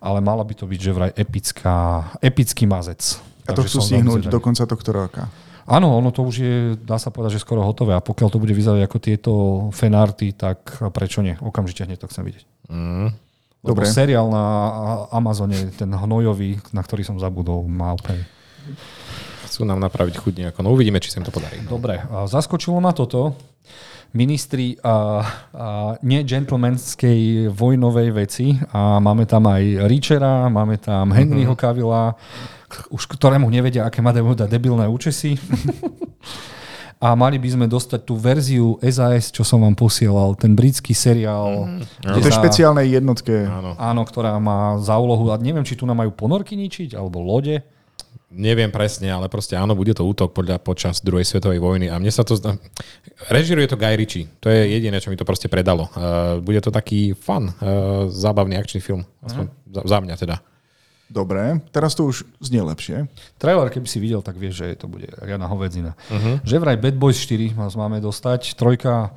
[0.00, 3.20] ale mala by to byť že vraj epická, epický mazec.
[3.44, 5.28] A to chcú stihnúť do konca tohto roka.
[5.64, 8.52] Áno, ono to už je, dá sa povedať, že skoro hotové a pokiaľ to bude
[8.52, 9.32] vyzerať ako tieto
[9.72, 11.36] fanarty, tak prečo nie?
[11.40, 12.44] Okamžite hneď to chcem vidieť.
[12.68, 13.08] Mm.
[13.64, 13.88] Lebo Dobre.
[13.88, 14.44] seriál na
[15.08, 18.28] Amazone, ten hnojový, na ktorý som zabudol, má úplne...
[19.54, 21.62] Chcú nám napraviť chuť nejako, no uvidíme, či sa im to podarí.
[21.62, 23.38] Dobre, zaskočilo ma toto.
[24.10, 25.22] Ministri a,
[25.54, 25.66] a
[26.02, 32.18] negentlemanskej vojnovej veci a máme tam aj Richera, máme tam Henryho Cavilla,
[32.66, 35.38] k- už ktorému nevedia, aké má debilné účesy.
[37.04, 41.68] A mali by sme dostať tú verziu SAS, čo som vám posielal, ten britský seriál.
[42.00, 43.44] V tej špeciálnej jednotke.
[43.44, 43.76] Áno.
[43.76, 47.60] Áno, ktorá má za úlohu, a neviem, či tu nám majú ponorky ničiť, alebo lode.
[48.34, 52.10] Neviem presne, ale proste áno, bude to útok podľa počas druhej svetovej vojny a mne
[52.10, 52.58] sa to zdá...
[53.30, 55.86] Režiruje to Guy Ritchie, to je jediné, čo mi to proste predalo.
[55.94, 60.36] Uh, bude to taký fun, uh, zábavný akčný film, aspoň za, za mňa teda.
[61.14, 63.06] Dobre, teraz to už znie lepšie.
[63.38, 65.94] Trailer, keby si videl, tak vieš, že to bude riadna hovedzina.
[66.10, 66.42] Uh-huh.
[66.42, 68.58] Že vraj Bad Boys 4 nás máme dostať.
[68.58, 69.14] Trojka,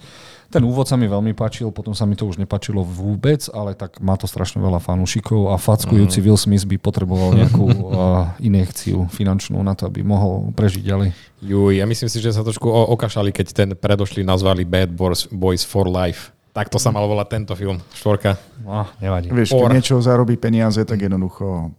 [0.54, 3.98] ten úvod sa mi veľmi páčil, potom sa mi to už nepačilo vôbec, ale tak
[3.98, 9.58] má to strašne veľa fanúšikov a fackujúci Will Smith by potreboval nejakú uh, injekciu finančnú
[9.66, 11.10] na to, aby mohol prežiť ďalej.
[11.42, 15.26] Juj, ja myslím si, že sa trošku o- okašali, keď ten predošli nazvali Bad Boys,
[15.34, 16.30] Boys for Life.
[16.54, 18.38] Tak to sa mal volať tento film, štvorka.
[18.62, 19.30] No, nevadí.
[19.30, 21.70] Vieš, keď niečo zarobí peniaze, tak jednoducho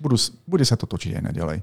[0.00, 0.16] budú,
[0.48, 1.58] bude sa to točiť aj naďalej.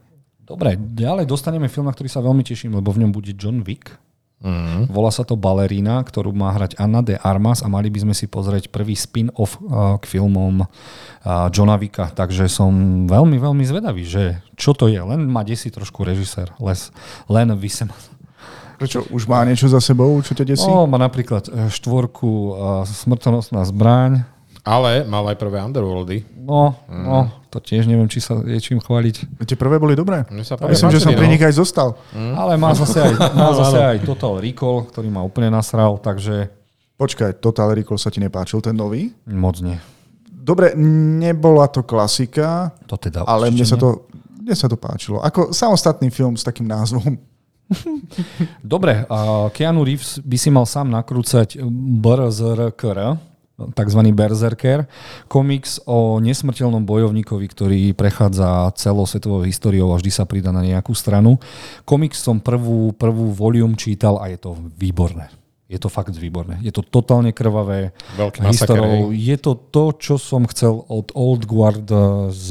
[0.48, 3.92] Dobre, ďalej dostaneme film, na ktorý sa veľmi teším, lebo v ňom bude John Wick.
[4.38, 4.86] Mm.
[4.94, 8.30] Volá sa to Ballerina, ktorú má hrať Anna de Armas a mali by sme si
[8.30, 10.68] pozrieť prvý spin-off uh, k filmom uh,
[11.50, 12.14] Johna Wicka.
[12.14, 12.70] Takže som
[13.10, 15.02] veľmi, veľmi zvedavý, že čo to je.
[15.02, 16.54] Len ma desí trošku režisér.
[16.62, 16.94] Les,
[17.26, 17.90] len vysem.
[18.78, 19.10] Prečo?
[19.10, 20.70] Už má niečo za sebou, čo ťa desí?
[20.70, 24.37] No, má napríklad eh, štvorku uh, Smrtonosná zbraň.
[24.68, 26.28] Ale mal aj prvé Underworldy.
[26.44, 29.40] No, no, to tiež neviem, či sa je čím chváliť.
[29.48, 30.28] Tie prvé boli dobré.
[30.28, 31.32] Mne sa Myslím, že som pri no.
[31.32, 31.96] nich aj zostal.
[32.12, 36.52] Ale má zase aj, má zase aj Total Recall, ktorý ma úplne nasral, takže
[36.98, 39.14] Počkaj, Total Recall sa ti nepáčil, ten nový?
[39.30, 39.78] moc nie.
[40.34, 40.74] Dobre,
[41.22, 44.10] nebola to klasika, To teda ale mne sa, to,
[44.42, 45.22] mne sa to páčilo.
[45.22, 47.20] Ako samostatný film s takým názvom.
[48.64, 49.06] Dobre,
[49.54, 51.62] Keanu Reeves by si mal sám nakrúcať
[52.02, 53.20] BRZRKR,
[53.58, 54.86] takzvaný Berserker,
[55.26, 61.42] komiks o nesmrteľnom bojovníkovi, ktorý prechádza celosvetovou históriou a vždy sa pridá na nejakú stranu.
[61.82, 65.34] Komiks som prvú, prvú volium čítal a je to výborné.
[65.68, 66.62] Je to fakt výborné.
[66.62, 67.92] Je to totálne krvavé.
[68.16, 69.12] Veľký masaker.
[69.12, 72.00] Je to to, čo som chcel od Old Guard eh,
[72.32, 72.48] z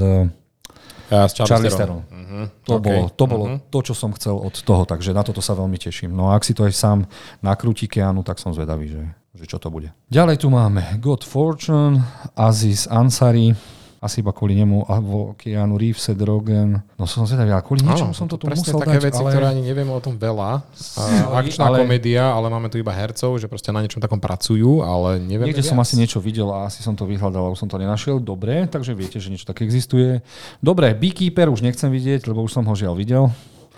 [1.07, 1.71] Ja, s Charlie.
[1.71, 2.03] Theron.
[2.03, 2.83] Mhm, To, OK.
[2.83, 3.59] bolo, to bolo Mhm.
[3.71, 6.11] to, čo som chcel od toho, takže na toto sa veľmi teším.
[6.11, 6.99] No a ak si to aj sám
[7.41, 9.03] nakrúti Keanu, tak som zvedavý, že,
[9.37, 9.93] že čo to bude.
[10.09, 12.01] Ďalej tu máme God Fortune,
[12.35, 13.53] Aziz Ansari,
[13.97, 16.79] asi iba kvôli nemu, alebo Keanu Reeves, Seth Rogen.
[16.95, 19.31] No som zvedavý, ale kvôli niečomu som to tu presne musel také dať, veci, ale...
[19.33, 20.63] ktoré ani nevieme o tom veľa.
[20.63, 21.03] A,
[21.41, 25.19] akčná ale- komédia, ale máme tu iba hercov, že proste na niečom takom pracujú, ale
[25.19, 25.73] nevieme Niekde viac.
[25.75, 28.23] som asi niečo videl a asi som to vyhľadal, ale už som to nenašiel.
[28.23, 30.23] Dobre, takže viete, že niečo také existuje.
[30.63, 33.33] Dobre, Beekeeper už nechcem vidieť, lebo už som ho žiaľ videl.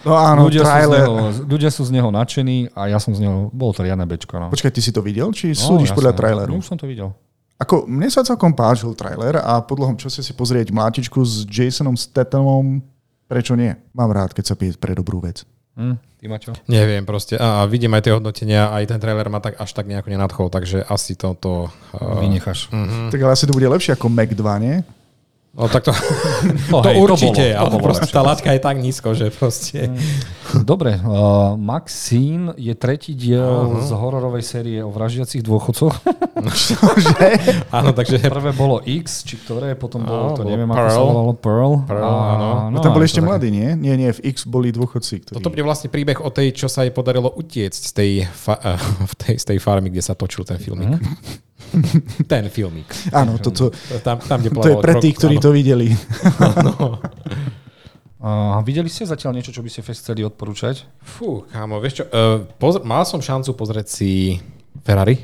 [0.07, 1.01] No áno, ľudia, sú z trailer.
[1.03, 4.39] neho, ľudia sú z neho nadšení a ja som z neho, bolo to riadne bečko.
[4.39, 4.47] No.
[4.49, 5.99] Počkaj, ty si to videl, či No, súdiš jasné.
[5.99, 6.53] podľa traileru?
[6.55, 7.11] No, už som to videl.
[7.59, 11.99] Ako, mne sa celkom páčil trailer a podľa čo si si pozrieť mlátičku s Jasonom
[11.99, 12.79] Stathamom,
[13.27, 13.75] prečo nie?
[13.91, 15.43] Mám rád, keď sa pije pre dobrú vec.
[15.75, 16.55] Hm, ty Maťo?
[16.71, 17.35] Neviem proste.
[17.35, 20.47] A, a vidím aj tie hodnotenia, aj ten trailer ma tak až tak nejako nenadchol,
[20.51, 21.75] takže asi toto...
[21.91, 22.71] Uh, Vynecháš.
[22.71, 23.11] Mhm.
[23.11, 24.87] Tak ale asi to bude lepšie ako Mac 2, nie?
[25.59, 25.93] No tak to,
[26.71, 28.15] No, to hej, určite, to bolo, to ale bolo proste lepšie.
[28.15, 29.91] tá laťka je tak nízko, že proste...
[30.49, 33.85] Dobre, uh, Maxine je tretí diel uh-huh.
[33.85, 35.93] z hororovej série o vražiacich dôchodcoch.
[37.77, 38.23] Áno, takže...
[38.23, 40.95] Prvé bolo X, či ktoré, potom bolo, to bolo neviem, ako Pearl.
[40.95, 41.73] sa volalo, Pearl.
[41.85, 42.49] Pearl, A, áno.
[42.73, 43.75] No, tam boli to ešte mladí, nie?
[43.75, 45.37] Nie, nie, v X boli dôchodci, ktorí...
[45.43, 48.63] Toto bude vlastne príbeh o tej, čo sa jej podarilo utiecť z tej, fa-
[49.11, 51.03] v tej, z tej farmy, kde sa točil ten filmik.
[52.31, 52.89] ten filmik.
[53.13, 55.93] Áno, toto, Tam, tam kde to je pre tých, ktorí to videli.
[58.19, 60.91] A videli ste zatiaľ niečo, čo by ste chceli odporúčať?
[60.99, 64.43] Fú, kámo, vieš čo, uh, pozr- mal som šancu pozrieť si
[64.83, 65.23] Ferrari.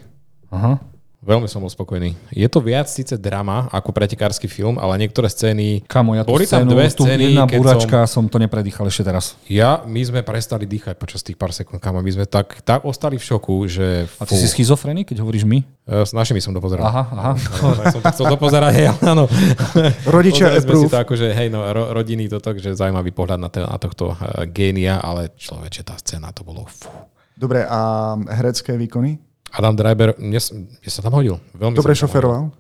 [0.55, 0.79] Aha.
[1.25, 2.13] Veľmi som bol spokojný.
[2.29, 5.81] Je to viac síce drama ako pretekársky film, ale niektoré scény...
[5.89, 8.29] Kamo, ja Boli tam scénu, dve scény, jedna keď búračka, som...
[8.29, 9.41] som to nepredýchal ešte teraz.
[9.49, 12.05] Ja, my sme prestali dýchať počas tých pár sekúnd, kámo.
[12.05, 14.05] My sme tak, tak ostali v šoku, že...
[14.21, 15.65] A ty si schizofrenik, keď hovoríš my?
[15.89, 16.93] Uh, s našimi som dopozeral.
[16.93, 17.33] Aha, aha.
[17.41, 19.25] No, som to chcel dopozerať, hej, áno.
[20.15, 23.65] Rodičia sme si to akože, hej, no, ro, rodiny toto, že zaujímavý pohľad na, te,
[23.65, 26.93] na tohto uh, génia, ale človeče, tá scéna, to bolo fú.
[27.35, 29.34] Dobre, a herecké výkony?
[29.55, 31.39] Adam Driver, mne, mne sa tam hodil.
[31.55, 32.51] Veľmi Dobre šoferoval?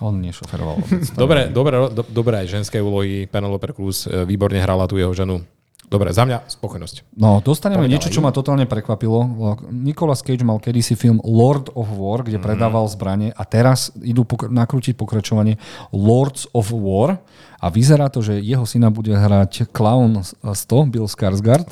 [0.00, 0.80] On nešoferoval.
[1.20, 3.28] Dobre, dobre, do, dobre aj ženské úlohy.
[3.28, 5.44] Penelope Cruz e, výborne hrala tú jeho ženu.
[5.90, 7.18] Dobre, za mňa spokojnosť.
[7.18, 9.26] No, dostaneme niečo, čo ma totálne prekvapilo.
[9.68, 14.46] Nicolas Cage mal kedysi film Lord of War, kde predával zbranie a teraz idú pokr-
[14.46, 15.58] nakrútiť pokračovanie
[15.90, 17.18] Lords of War
[17.58, 20.46] a vyzerá to, že jeho syna bude hrať Clown 100,
[20.88, 21.66] Bill Skarsgård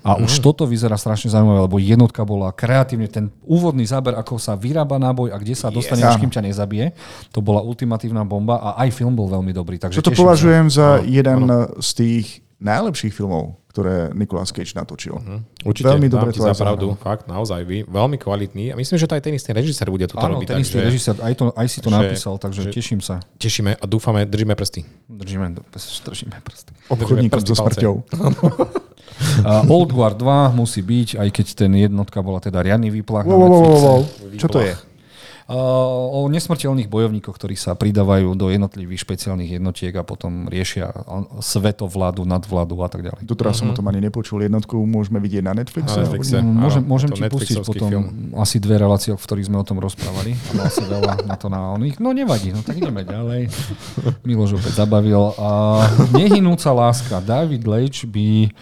[0.00, 4.54] a už toto vyzerá strašne zaujímavé, lebo jednotka bola kreatívne, ten úvodný záber, ako sa
[4.54, 6.14] vyrába náboj a kde sa dostane, Yes.
[6.16, 6.94] kým ťa nezabije,
[7.28, 9.76] to bola ultimatívna bomba a aj film bol veľmi dobrý.
[9.76, 10.22] Takže Toto teším sa.
[10.22, 11.40] považujem za jeden
[11.76, 12.26] z tých
[12.58, 15.14] najlepších filmov, ktoré Nicolas Cage natočil.
[15.62, 16.98] Určite, Veľmi dobre to za pravdu.
[16.98, 18.70] Fakt, naozaj, vy, veľmi kvalitný.
[18.70, 20.46] A myslím, že to aj ten istý režisér bude toto Áno, robiť.
[20.50, 23.22] ten istý takže režisér, aj, to, aj si to že- napísal, takže že- teším sa.
[23.38, 24.82] Tešíme a dúfame, držíme prsty.
[25.06, 25.54] Držíme,
[26.04, 26.72] držíme prsty.
[26.90, 27.94] Obchodníkom prsty so smrťou.
[29.18, 33.34] Uh, Old Guard 2 musí byť, aj keď ten jednotka bola teda riadny výplach Wow,
[33.34, 34.00] na wow, wow, wow.
[34.34, 34.74] Čo to je?
[35.48, 35.56] Uh,
[36.12, 42.28] o nesmrteľných bojovníkoch, ktorí sa pridávajú do jednotlivých špeciálnych jednotiek a potom riešia uh, svetovládu,
[42.28, 43.24] nadvládu a tak ďalej.
[43.24, 44.44] Doteraz som o tom ani nepočul.
[44.44, 45.96] Jednotku môžeme vidieť na Netflixe.
[45.96, 46.36] Na Netflixe.
[46.36, 46.52] nie?
[46.52, 48.04] Áno, Môžem, môžem ti pustiť potom film.
[48.36, 50.36] asi dve relácie, v ktorých sme o tom rozprávali.
[50.52, 51.96] Mal si veľa na to na oných.
[51.96, 53.48] No nevadí, no tak ideme ďalej.
[54.28, 55.32] Miloš opäť zabavil.
[55.40, 55.48] A
[56.12, 57.24] nehynúca láska.
[57.24, 58.52] David Leitch by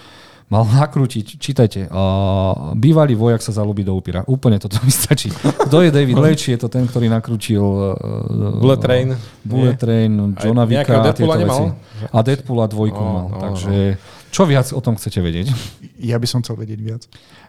[0.47, 4.22] mal nakrútiť, čítajte, uh, bývalý vojak sa zalúbi do upíra.
[4.30, 5.26] Úplne toto mi stačí.
[5.34, 6.47] Kto je David Leitch?
[6.47, 9.09] Je to ten, ktorý nakrútil uh, Bullet Train.
[9.42, 9.82] Bullet Nie.
[9.82, 11.74] Train, Johna Vicka a tieto nemal?
[11.74, 12.11] veci.
[12.12, 13.26] A Deadpoola dvojku No, mal.
[13.26, 13.99] no, takže
[14.30, 15.49] čo viac o tom chcete vedieť?
[15.97, 17.03] Ja by som chcel vedieť viac.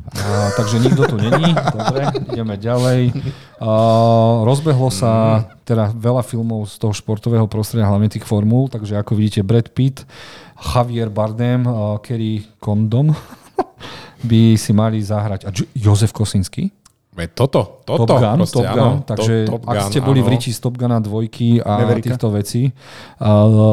[0.08, 1.52] A, takže nikto tu není.
[1.52, 3.12] Dobre, ideme ďalej.
[3.60, 3.70] A,
[4.48, 9.44] rozbehlo sa teda veľa filmov z toho športového prostredia, hlavne tých formúl, takže ako vidíte
[9.44, 10.08] Brad Pitt,
[10.58, 11.66] Javier Bardem,
[12.02, 13.14] Kerry Condon
[14.30, 15.46] by si mali zahrať.
[15.46, 16.72] A Jozef Kosinský?
[17.18, 18.06] Veď toto, toto.
[18.06, 18.94] Top Gun, proste, Top áno, Gun.
[18.94, 20.34] to- Takže Top ak Gun, ste boli v áno.
[20.38, 22.14] riči z Top Guna dvojky a Mavericka.
[22.14, 23.26] týchto vecí, uh,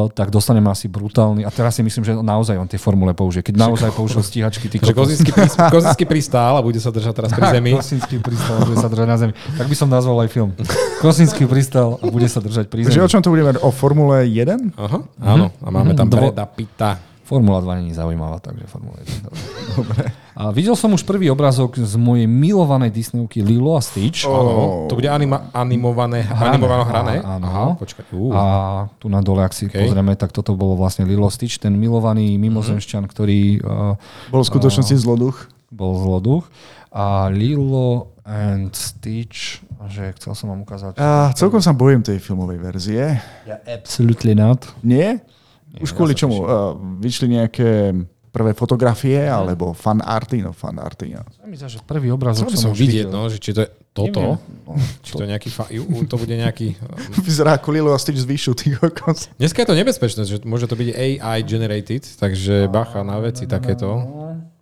[0.09, 1.41] tak dostaneme asi brutálny.
[1.41, 3.43] A teraz si myslím, že naozaj on tie formule použije.
[3.43, 4.91] Keď naozaj použil stíhačky, ty Takže.
[4.91, 5.29] Kozinský,
[5.69, 7.71] Kozinský pristál a bude sa držať teraz pri zemi.
[7.71, 9.33] Kosinský pristal a bude sa držať na zemi.
[9.53, 10.49] Tak by som nazval aj film.
[10.97, 13.11] Kosinský pristal a bude sa držať pri Takže o zemi.
[13.11, 13.53] čom to budeme?
[13.59, 14.73] O Formule 1?
[14.73, 15.53] Aha, áno.
[15.55, 16.97] A máme tam Dvo- Breda Pitta.
[17.25, 19.29] Formula 2 není zaujímavá, takže Formula 1.
[19.81, 20.13] Dobre.
[20.37, 24.29] A videl som už prvý obrázok z mojej milovanej Disneyovky Lilo a Stitch.
[24.29, 27.15] Áno, to bude anima, animované, animované hrané.
[27.25, 27.45] Áno.
[27.49, 28.13] Aha, počkaj.
[28.13, 28.29] Uh.
[28.29, 28.43] A
[29.01, 29.89] tu na dole, ak si Okay.
[29.89, 33.97] pozrieme, tak toto bolo vlastne Lilo Stitch, ten milovaný mimozemšťan, ktorý uh,
[34.29, 35.49] Bol v skutočnosti zloduch.
[35.73, 36.45] bol zloduch.
[36.93, 40.95] A Lilo and Stitch, že chcel som vám ukázať.
[40.95, 43.17] A celkom sa bojím tej filmovej verzie.
[43.43, 44.63] Ja absolutely not.
[44.79, 45.19] Nie?
[45.81, 46.35] Už ja kvôli sa čomu?
[46.43, 47.91] Uh, vyšli nejaké
[48.35, 50.43] prvé fotografie alebo fan arty?
[50.43, 51.15] No fan arty.
[51.15, 51.23] No.
[51.23, 53.15] Ja myslím, že prvý obrázok Chcel som som vidieť, videl.
[53.15, 54.83] no, že či to je toto, Neviem.
[55.07, 56.75] či to je nejaký, fa- to bude nejaký...
[57.23, 59.31] Vyzerá ako Lilo a Stitch z výšu, ty kokos.
[59.39, 63.87] Dneska je to nebezpečné, že môže to byť AI generated, takže bacha na veci takéto.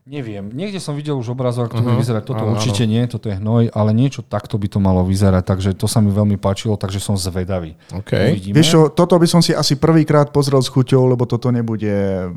[0.04, 2.24] Neviem, niekde som videl už obrázok, ako to bude Aha, vyzerať.
[2.28, 5.70] Toto áno, určite nie, toto je hnoj, ale niečo takto by to malo vyzerať, takže
[5.80, 7.80] to sa mi veľmi páčilo, takže som zvedavý.
[7.96, 8.12] OK.
[8.12, 8.52] Uvidíme.
[8.52, 12.28] Vieš čo, toto by som si asi prvýkrát pozrel s chuťou, lebo toto nebude...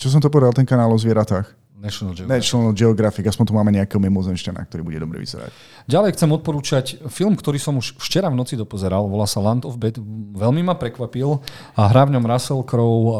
[0.00, 1.52] Čo som to povedal, ten kanál o zvieratách?
[1.84, 2.40] National Geographic.
[2.40, 5.52] National Geographic, aspoň tu máme nejakého mimozemšťana, ktorý bude dobre vyzerať.
[5.84, 9.76] Ďalej chcem odporúčať film, ktorý som už včera v noci dopozeral, volá sa Land of
[9.76, 10.00] Bed.
[10.32, 11.44] Veľmi ma prekvapil
[11.76, 13.14] a hrá v ňom Russell Crowe, uh,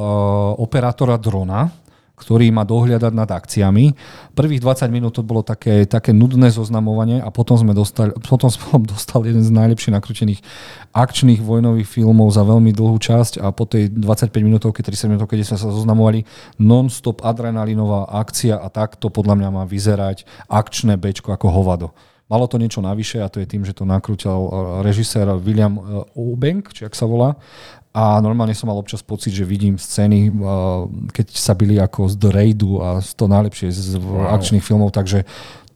[0.56, 1.68] operátora drona,
[2.14, 3.90] ktorý má dohliadať nad akciami.
[4.38, 8.78] Prvých 20 minút to bolo také, také nudné zoznamovanie a potom, sme dostali, potom som
[8.86, 10.40] dostal jeden z najlepšie nakrútených
[10.94, 15.46] akčných vojnových filmov za veľmi dlhú časť a po tej 25 minútovke, 30 minútovke, kde
[15.46, 16.22] sme sa zoznamovali,
[16.62, 21.90] non-stop adrenalinová akcia a takto podľa mňa má vyzerať akčné bečko ako hovado.
[22.24, 24.48] Malo to niečo navyše a to je tým, že to nakrútil eh,
[24.80, 25.82] režisér William eh,
[26.16, 27.36] Eubank, či ak sa volá.
[27.94, 30.34] A normálne som mal občas pocit, že vidím scény, eh,
[31.14, 34.34] keď sa byli ako z The Raidu a z to najlepšie z wow.
[34.34, 35.22] akčných filmov, takže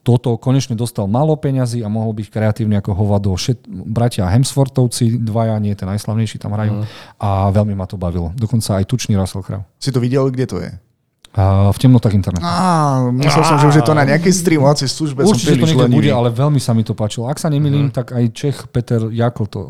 [0.02, 3.28] toto konečne dostal málo peňazí a mohol byť kreatívny ako hovado.
[3.36, 6.80] Všet, bratia Hemsworthovci, dvaja, nie ten najslavnejší tam hrajú
[7.20, 8.32] a veľmi ma to bavilo.
[8.32, 9.68] Dokonca aj tučný Russell Crowe.
[9.76, 10.72] Si to videl, kde to je?
[11.46, 12.42] V temnotách internetu.
[12.42, 15.22] Á, myslel som, že už je to na nejakej streamovacej službe.
[15.22, 15.98] som Určite to príliš niekde lenivý.
[16.02, 17.30] bude, ale veľmi sa mi to páčilo.
[17.30, 19.60] Ak sa nemýlim, tak aj Čech Peter Jakl to,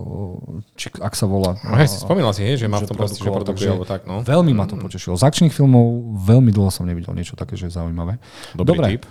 [0.73, 1.61] či, ak sa volá.
[1.61, 4.25] No, hej, spomínal si, hej, že má v tom proste, že produkuje, alebo tak, no.
[4.25, 5.21] Veľmi ma to potešilo.
[5.21, 8.17] Z akčných filmov veľmi dlho som nevidel niečo také, že je zaujímavé.
[8.57, 8.87] Dobrý Dobre.
[8.97, 9.05] tip.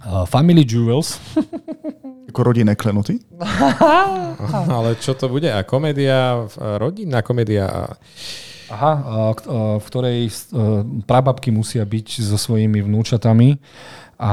[0.00, 1.20] Uh, Family Jewels.
[2.32, 3.20] Ako rodinné klenoty?
[4.74, 5.52] Ale čo to bude?
[5.52, 7.82] A komédia, eh, rodinná komédia a...
[8.72, 8.92] Aha,
[9.76, 13.60] v ktorej uh, prababky musia byť so svojimi vnúčatami.
[14.14, 14.32] A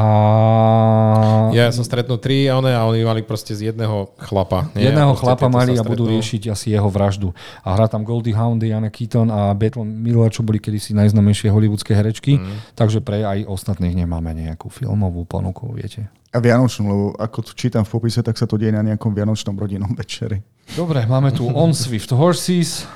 [1.51, 4.69] Ja som stretnul tri a one a oni mali proste z jedného chlapa.
[4.77, 4.93] Nie?
[4.93, 7.33] jedného proste chlapa mali a budú riešiť asi jeho vraždu.
[7.65, 11.91] A hrá tam Goldie Hawn, Diana Keaton a Bethel Miller, čo boli kedysi najznamejšie hollywoodske
[11.97, 12.37] herečky.
[12.37, 12.77] Mhm.
[12.77, 16.07] Takže pre aj ostatných nemáme nejakú filmovú ponuku, viete.
[16.31, 19.57] A Vianočnú, lebo ako tu čítam v popise, tak sa to deje na nejakom Vianočnom
[19.59, 20.39] rodinnom večeri.
[20.71, 22.87] Dobre, máme tu On Swift Horses.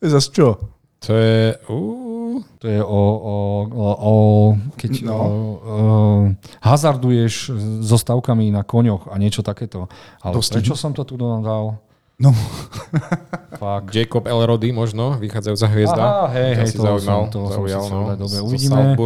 [0.00, 0.48] To je zase čo?
[1.04, 1.56] To je...
[1.68, 2.10] Uh,
[2.60, 3.36] To je o, o,
[3.68, 4.12] o, o
[4.76, 5.16] keď no.
[5.16, 5.28] O, o,
[6.60, 7.52] hazarduješ
[7.84, 9.88] so stavkami na koňoch a niečo takéto.
[10.24, 11.80] Ale Dosti- prečo som to tu dal?
[12.20, 12.36] No,
[13.56, 13.92] Fakt.
[13.92, 16.04] Jacob Elrody možno, vychádzajúca hviezda.
[16.04, 18.96] Aha, hej, hej, toho zaujímal, som- som zaujal, no, dobre, uvidíme.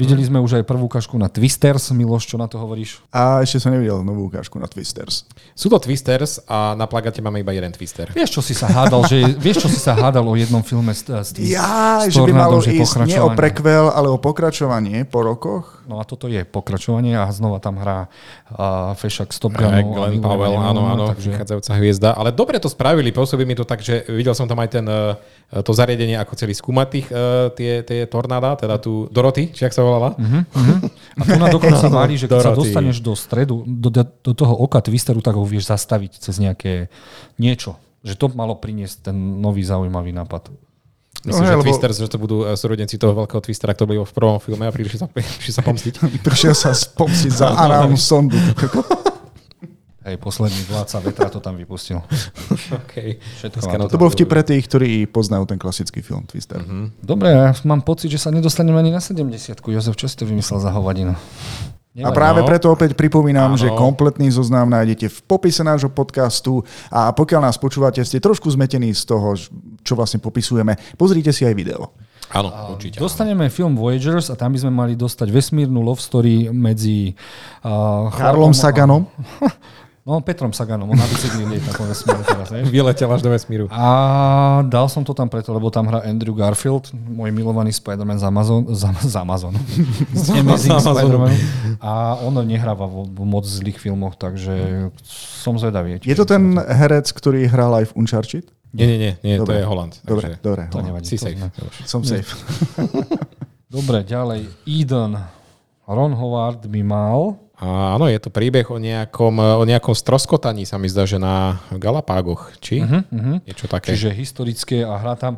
[0.00, 1.92] Videli sme už aj prvú kašku na Twisters.
[1.92, 3.04] Miloš, čo na to hovoríš?
[3.12, 5.28] a ešte som nevidel novú ukážku na Twisters.
[5.52, 8.08] Sú to Twisters a na plagate máme iba jeden Twister.
[8.16, 11.04] Vieš, čo si sa hádal, že, vieš, čo si sa hádal o jednom filme s,
[11.04, 15.04] s tým Ja, s že by malo že ísť nie o prekvel, ale o pokračovanie
[15.04, 15.84] po rokoch.
[15.84, 18.08] No a toto je pokračovanie a znova tam hrá
[18.56, 19.92] uh, Fešak Stop Aj, Gunom.
[19.92, 21.36] Glenn Powell, áno, áno, takže...
[21.36, 22.08] vychádzajúca hviezda.
[22.16, 25.14] Ale dobre to spravili, pôsobí mi to tak, že videl som tam aj ten, eh,
[25.60, 27.18] to zariadenie, ako celý skúmať tých, eh,
[27.52, 30.16] tie, tie tornáda, teda tu Doroty, či ak sa volala.
[31.12, 32.72] A tu na dokonca mali, že keď sa Dorothy.
[32.72, 36.88] dostaneš do stredu, do, do, toho oka Twisteru, tak ho vieš zastaviť cez nejaké
[37.36, 37.76] niečo.
[38.00, 40.48] Že to malo priniesť ten nový zaujímavý nápad.
[41.20, 44.08] Myslím, No, že lebo- Twisters, že to budú eh, súrodenci toho veľkého Twistera, ktorý bol
[44.08, 45.94] v prvom filme a prišli sa, prišli sa pomstiť.
[46.24, 48.40] Prišiel sa spomstiť za análnu sondu.
[50.00, 52.00] Hej, posledný vládca vetra to tam vypustil.
[52.80, 53.20] okay.
[53.36, 56.64] Všetko na To bol vtip pre tých, ktorí poznajú ten klasický film Twister.
[57.04, 60.56] Dobre, ja mám pocit, že sa nedostaneme ani na 70 Jozef, čo si to vymyslel
[60.56, 61.12] za hovadinu?
[61.98, 62.46] A práve no.
[62.46, 63.58] preto opäť pripomínam, Áno.
[63.58, 68.94] že kompletný zoznam nájdete v popise nášho podcastu a pokiaľ nás počúvate, ste trošku zmetení
[68.94, 69.34] z toho,
[69.82, 71.90] čo vlastne popisujeme, pozrite si aj video.
[72.30, 73.02] Áno, určite.
[73.02, 73.10] áno.
[73.10, 77.18] Dostaneme film Voyagers a tam by sme mali dostať vesmírnu love story medzi
[77.66, 79.10] uh, Karlom Saganom.
[80.10, 82.66] No, Petrom Saganom, on na bicykli lieta po vesmíru teraz, vieš.
[82.66, 83.70] Vyletel až do vesmíru.
[83.70, 83.86] A
[84.66, 88.66] dal som to tam preto, lebo tam hrá Andrew Garfield, môj milovaný Spider-Man z Amazon,
[88.66, 89.54] z, z Amazon,
[90.10, 90.82] z Amazing.
[90.82, 91.30] Spider-Man.
[91.78, 96.02] A on nehráva vo, v moc zlých filmoch, takže som zvedavý.
[96.02, 98.44] Je to ten herec, ktorý hral aj v Uncharted?
[98.70, 99.54] Nie, nie, nie, nie to Dobre.
[99.56, 99.94] je Holand.
[100.00, 100.62] Dobre, takže dobre.
[100.68, 101.06] To nevadí.
[101.06, 101.38] Si to safe.
[101.38, 101.50] sme-
[101.86, 102.34] Som safe.
[103.66, 104.50] Dobre, ďalej.
[104.64, 105.14] Eden.
[105.86, 107.38] Ron Howard by mal...
[107.60, 112.56] Áno, je to príbeh o nejakom, o nejakom stroskotaní, sa mi zdá, že na Galapágoch.
[112.56, 112.80] Či?
[112.80, 113.36] Uh-huh, uh-huh.
[113.44, 113.92] Niečo také.
[113.92, 115.36] Čiže historické a hrá tam...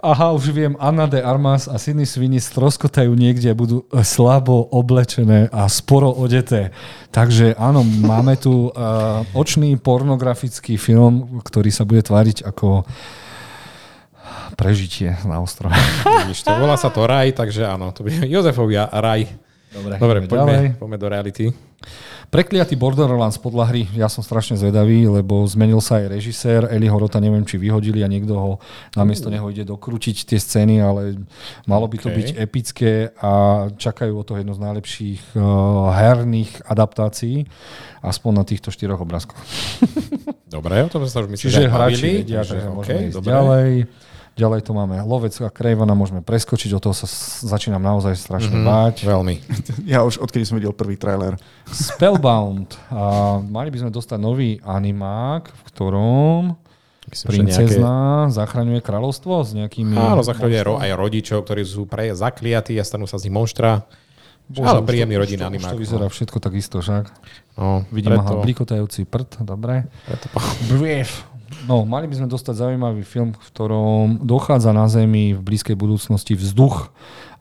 [0.00, 5.52] Aha, už viem, Anna de Armas a Sidney Sweeney stroskotajú niekde a budú slabo oblečené
[5.52, 6.72] a sporo odeté.
[7.12, 12.88] Takže áno, máme tu uh, očný pornografický film, ktorý sa bude tváriť ako
[14.56, 15.76] prežitie na ostrove.
[16.24, 19.41] Vidíš, to volá sa to Raj, takže áno, to bude Jozefovia Raj.
[19.72, 20.66] Dobre, Dobre, poďme, ďalej.
[20.76, 21.44] poďme do reality.
[22.28, 27.18] Prekliatý Borderlands podľa hry, ja som strašne zvedavý, lebo zmenil sa aj režisér, Eli Horota
[27.18, 28.50] neviem, či vyhodili a niekto ho
[28.92, 31.20] namiesto neho ide dokrútiť tie scény, ale
[31.64, 32.16] malo by to Okay.
[32.18, 33.32] byť epické a
[33.70, 35.42] čakajú o to jedno z najlepších uh,
[35.90, 37.44] herných adaptácií,
[38.00, 39.40] aspoň na týchto štyroch obrázkoch.
[40.46, 43.28] Dobre, o tom sa už myslím, Čiže hráči vedia, že okej, môžeme ísť dobre.
[43.28, 43.70] ďalej.
[44.32, 47.04] Ďalej tu máme Lovec a Krejvana, môžeme preskočiť, o toho sa
[47.42, 48.94] začínam naozaj strašne Mhm, báť.
[49.02, 49.34] Veľmi.
[49.92, 51.36] Ja už odkedy som videl prvý trailer.
[51.66, 52.72] Spellbound.
[52.88, 53.02] A
[53.38, 56.42] mali by sme dostať nový animák, v ktorom
[57.04, 57.94] Myslím, princezna
[58.28, 59.92] zachraňuje kráľovstvo s nejakými...
[59.92, 63.84] Áno, zachraňuje ro- aj rodičov, ktorí sú pre zakliatí a stanú sa z nich monštra.
[64.44, 65.70] Bože, ale už príjemný už to- rodinný Už animák.
[65.70, 67.04] to vyzerá všetko takisto však.
[67.54, 69.84] No, Vidím preto, aha, blikotajúci prd, dobre.
[70.02, 70.26] preto.
[71.68, 76.34] No, mali by sme dostať zaujímavý film, v ktorom dochádza na Zemi v blízkej budúcnosti
[76.34, 76.90] vzduch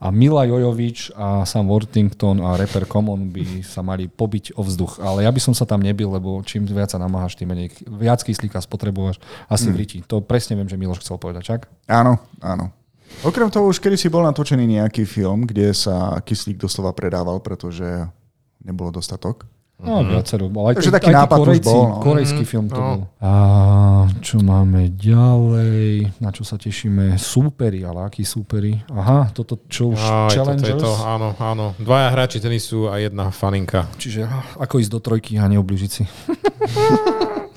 [0.02, 4.98] a Mila Jojovič a Sam Worthington a rapper Common by sa mali pobiť o vzduch.
[4.98, 8.26] Ale ja by som sa tam nebil, lebo čím viac sa namáhaš, tým menej viac
[8.26, 9.98] kyslíka spotrebuješ asi v riti.
[10.10, 11.62] To presne viem, že Miloš chcel povedať, čak?
[11.86, 12.74] Áno, áno.
[13.22, 18.10] Okrem toho už kedy si bol natočený nejaký film, kde sa kyslík doslova predával, pretože
[18.66, 19.46] nebolo dostatok.
[19.82, 20.46] No, viacero.
[20.48, 21.96] Ale aj Takže tí- taký aj nápad už Korejci, bol, no.
[22.00, 22.86] Korejský film to No.
[22.86, 23.00] bol.
[23.20, 23.32] A
[24.20, 25.86] čo máme ďalej?
[26.18, 27.16] Na čo sa tešíme?
[27.16, 28.78] Súperi, ale akí súperi?
[28.88, 30.80] Aha, toto čo už Aj, toto je Challengers?
[30.80, 31.66] to, áno, áno.
[31.76, 33.90] Dvaja hráči tenisu a jedna faninka.
[33.96, 36.04] Čiže ako ísť do trojky a neubližiť si.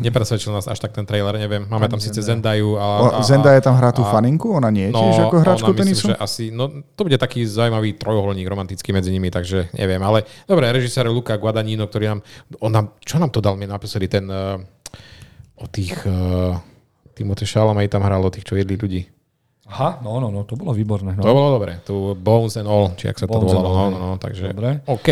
[0.00, 1.68] Nepresvedčil nás až tak ten trailer, neviem.
[1.68, 3.20] Máme tam síce Zendaju, O, ale...
[3.20, 6.06] Zendaya tam hrá tú a- faninku, ona nie je No, tiež ako hráčku ona tenisu?
[6.08, 10.00] Myslím, že asi, no, to bude taký zaujímavý trojuholník romantický medzi nimi, takže neviem.
[10.00, 12.20] Ale dobre, režisér Luca Guadagnino, ktorý nám,
[12.64, 14.56] on nám, čo nám to dal mi naposledy, ten uh,
[15.60, 16.56] o tých, uh,
[17.12, 19.04] Timothée Chalamet tam hral o tých, čo jedli ľudí.
[19.70, 21.14] Aha, no, no, no, to bolo výborné.
[21.14, 21.30] To No.
[21.30, 23.98] bolo dobre, tu Bones and All, či ak sa to Bones and volalo, All, no,
[23.98, 24.82] no, no, takže, Dobre.
[24.82, 25.08] OK,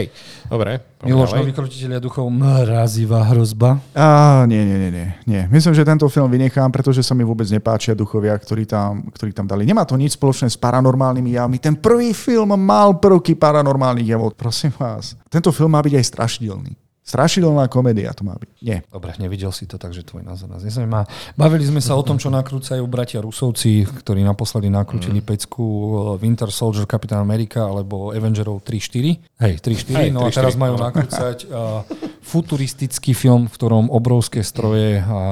[0.51, 0.83] dobre.
[0.99, 3.79] Miloš, krotiteľia duchov, mrazivá hrozba.
[3.95, 5.43] Á, nie, nie, nie, nie, nie.
[5.47, 9.47] Myslím, že tento film vynechám, pretože sa mi vôbec nepáčia duchovia, ktorí tam, ktorí tam
[9.47, 9.63] dali.
[9.63, 11.63] Nemá to nič spoločné s paranormálnymi javmi.
[11.63, 14.35] Ten prvý film mal prvky paranormálnych javov.
[14.35, 15.15] Prosím vás.
[15.31, 16.88] Tento film má byť aj strašidelný.
[17.09, 18.61] Strašidelná komédia to má byť.
[18.61, 18.85] Nie.
[18.93, 21.09] Dobre, nevidel si to, takže tvoj názor nás nezaujíma.
[21.41, 26.53] Bavili sme sa o tom, čo nakrúcajú bratia Rusovci, ktorí naposledy nakrútili pecku eh, Winter
[26.53, 29.41] Soldier, Captain America alebo Avengerov 3-4.
[29.41, 29.97] Hej, 3-4.
[30.05, 31.81] Hej, no a 3-4, teraz majú nakrúcať uh,
[32.29, 35.23] futuristický film, v ktorom obrovské stroje a,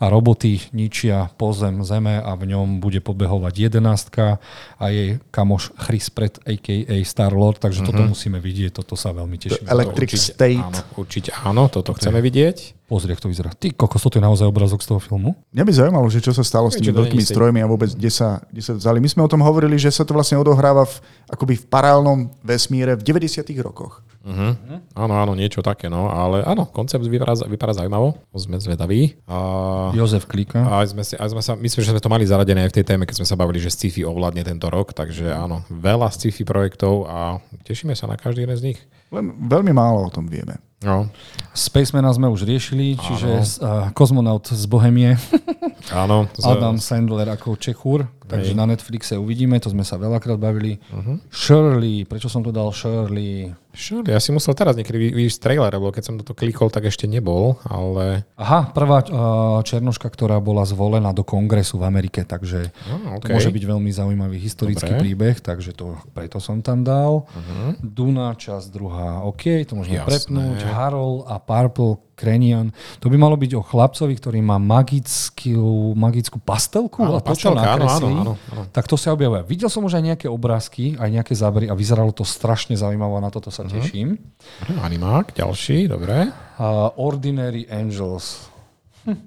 [0.00, 4.40] a roboty ničia pozem zeme a v ňom bude pobehovať jedenástka
[4.80, 6.96] a jej kamoš Chris Pratt, a.k.a.
[7.04, 9.68] Star-Lord, takže toto musíme vidieť, toto sa veľmi teším.
[9.68, 10.64] Electric Určite, State.
[10.64, 12.79] Áno, určite áno, toto chceme vidieť.
[12.90, 13.54] Pozri, ako to vyzerá.
[13.54, 15.38] Ty kokos, toto je naozaj obrazok z toho filmu?
[15.54, 18.42] Mňa by zaujímalo, že čo sa stalo s tými veľkými strojmi a vôbec kde sa,
[18.50, 18.98] kde sa vzali.
[18.98, 20.98] My sme o tom hovorili, že sa to vlastne odohráva v,
[21.30, 23.46] akoby v paralelnom vesmíre v 90.
[23.62, 24.02] rokoch.
[24.20, 24.52] Uh-huh.
[24.98, 29.16] Áno, áno, niečo také, no, ale áno, koncept vypadá, vypadá zaujímavo, sme zvedaví.
[29.24, 30.60] A, Jozef Klika.
[30.60, 32.84] a sme, si, aj sme sa, myslím, že sme to mali zaradené aj v tej
[32.90, 37.06] téme, keď sme sa bavili, že sci-fi ovládne tento rok, takže áno, veľa sci-fi projektov
[37.06, 38.80] a tešíme sa na každý jeden z nich.
[39.08, 40.60] Len veľmi málo o tom vieme.
[40.80, 41.12] No,
[41.52, 45.20] Spacemana sme už riešili, čiže uh, kozmonaut z Bohemie,
[45.92, 46.24] áno.
[46.32, 48.58] Z, Adam Sandler ako Čechúr, takže Hej.
[48.58, 50.80] na Netflixe uvidíme, to sme sa veľakrát bavili.
[51.28, 53.52] Shirley, prečo som to dal Shirley?
[53.70, 56.90] Sure, ja si musel teraz niekedy vy- vyjsť trailer, lebo keď som toto klikol, tak
[56.90, 58.26] ešte nebol, ale...
[58.34, 63.30] Aha, prvá uh, černoška, ktorá bola zvolená do kongresu v Amerike, takže to okay.
[63.30, 65.02] môže byť veľmi zaujímavý historický Dobre.
[65.06, 67.30] príbeh, takže to, preto som tam dal.
[67.78, 70.10] Duna, časť druhá, OK, to môžeme Jasné.
[70.10, 70.58] prepnúť.
[70.70, 72.68] Harold a Purple Cranian.
[73.00, 77.50] To by malo byť o chlapcovi, ktorý má magickú, magickú pastelku Áno, a to, čo
[77.50, 78.62] nakreslí, áno, áno, áno.
[78.68, 79.40] tak to sa objavuje.
[79.48, 83.24] Videl som už aj nejaké obrázky, aj nejaké zábery a vyzeralo to strašne zaujímaво a
[83.24, 83.54] na toto Mhm.
[83.56, 84.20] sa teším.
[84.60, 86.28] Dobre, Animák, ďalší, dobre.
[86.60, 88.52] Uh, Ordinary Angels.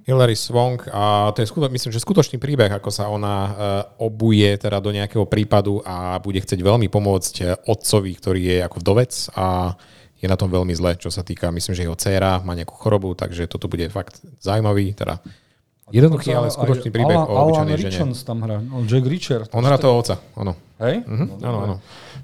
[0.06, 3.52] Hilary Swank a to je skuto, myslím, že skutočný príbeh, ako sa ona uh,
[4.00, 8.78] obuje teda do nejakého prípadu a bude chcieť veľmi pomôcť eh, otcovi, ktorý je ako
[8.80, 9.74] vdovec a
[10.24, 13.12] je na tom veľmi zle, čo sa týka, myslím, že jeho dcéra má nejakú chorobu,
[13.12, 15.20] takže toto bude fakt zaujímavý, teda
[15.92, 17.92] jednoduchý, ale skutočný príbeh Alan- o obyčajnej žene.
[17.92, 18.64] Richards tam hrá.
[18.64, 19.42] No, Jack Reacher.
[19.52, 20.56] On hrá toho oca, áno.
[20.80, 21.04] Hej?
[21.04, 21.76] Mhm, áno, áno.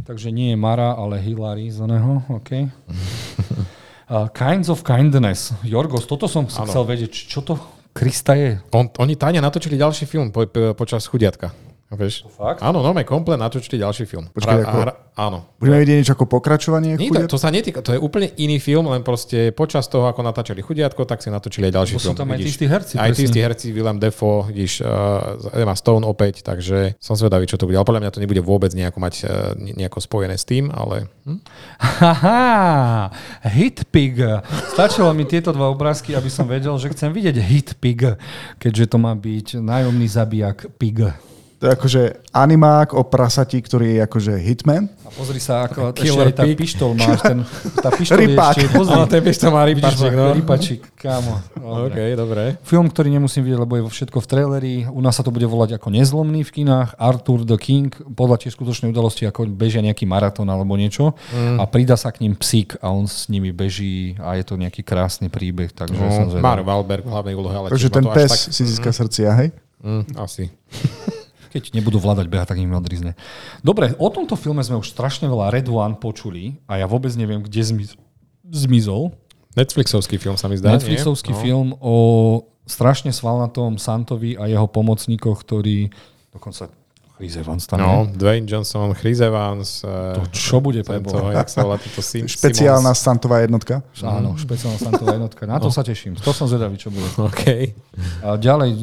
[0.07, 2.23] Takže nie je Mara, ale Hilary z oného.
[2.31, 2.49] OK.
[4.09, 5.53] Uh, Kinds of Kindness.
[5.61, 7.13] Jorgos, toto som chcel vedieť.
[7.13, 7.61] Čo to
[7.93, 8.57] Krista je?
[8.73, 11.53] On, oni tajne natočili ďalší film po, po, počas chudiatka.
[11.89, 12.29] Vieš?
[12.37, 12.61] Fakt?
[12.61, 14.29] Áno, no, komplet natočili ďalší film.
[14.29, 15.37] Počkaj, Hra- ako- hra- áno.
[15.57, 16.93] Budeme vidieť niečo ako pokračovanie?
[17.01, 20.21] Nie, to, to sa netýka, to je úplne iný film, len proste počas toho, ako
[20.21, 22.17] natáčali chudiatko, tak si natočili aj ďalší sú film.
[22.21, 26.93] tam aj tí herci, Aj tí herci, Willem Dafoe, vidíš, uh, Emma Stone opäť, takže
[27.01, 27.73] som zvedavý, čo to bude.
[27.73, 31.09] Ale podľa mňa to nebude vôbec nejako mať uh, ne- nejako spojené s tým, ale
[31.25, 31.41] hm?
[31.81, 33.09] Haha,
[33.49, 34.21] Hitpig.
[34.77, 38.13] Stačilo mi tieto dva obrázky, aby som vedel, že chcem vidieť Hitpig,
[38.61, 41.01] keďže to má byť nájomný zabijak Pig.
[41.59, 42.01] To je akože
[42.31, 44.87] animák o prasati, ktorý je akože hitman.
[45.03, 47.37] A pozri sa, ako ešte Killer aj tá pištol máš, ten,
[47.83, 48.53] tá pištol je Rypák.
[48.55, 50.25] ešte, pozri, Áno, ten pištol má vidíš, rypačík, no.
[50.31, 51.33] rypačík, kámo.
[51.59, 52.15] OK, Dobre.
[52.15, 52.43] dobre.
[52.63, 54.73] Film, ktorý nemusím vidieť, lebo je vo všetko v traileri.
[54.87, 56.95] U nás sa to bude volať ako Nezlomný v kinách.
[56.95, 61.11] Arthur the King, podľa tiež skutočnej udalosti, ako bežia nejaký maratón alebo niečo.
[61.35, 61.59] Mm.
[61.59, 64.79] A pridá sa k ním psík a on s nimi beží a je to nejaký
[64.79, 65.75] krásny príbeh.
[65.75, 66.45] Takže som No, zvedavý.
[66.45, 69.49] Mario Valberg v hlavnej úlohe, ale Takže ten pes tak, si získa srdcia, hej?
[69.83, 70.47] mm, asi.
[71.49, 73.17] Keď nebudú vládať behať, tak im odrizne.
[73.65, 77.41] Dobre, o tomto filme sme už strašne veľa Red One počuli a ja vôbec neviem,
[77.41, 77.97] kde zmiz-
[78.45, 79.17] zmizol.
[79.57, 81.37] Netflixovský film sa mi zdá, Netflixovský nie?
[81.37, 81.41] No.
[81.41, 81.95] film o
[82.69, 85.89] strašne svalnatom Santovi a jeho pomocníkoch, ktorí
[86.29, 86.69] dokonca
[87.19, 88.15] Chris Evans tam No, je.
[88.15, 92.23] Dwayne Johnson, Chris Evans, To eh, čo bude pre tento, jak sa volá tento Sim,
[92.31, 93.03] Špeciálna Simons.
[93.03, 93.83] Santová jednotka.
[93.99, 95.43] Áno, špeciálna Santová jednotka.
[95.43, 96.15] Na to sa teším.
[96.15, 97.03] To som zvedavý, čo bude.
[97.19, 97.75] OK.
[98.23, 98.79] A ďalej,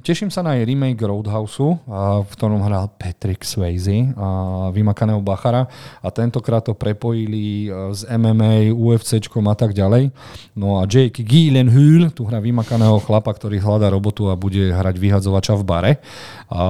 [0.00, 4.26] teším sa na jej remake Roadhouse, a v ktorom hral Patrick Swayze, a
[4.72, 5.68] vymakaného Bachara
[6.00, 10.08] a tentokrát to prepojili e, s MMA, UFCčkom a tak ďalej.
[10.56, 15.52] No a Jake Gyllenhaal tu hrá vymakaného chlapa, ktorý hľadá robotu a bude hrať vyhadzovača
[15.60, 15.92] v bare.
[16.48, 16.62] A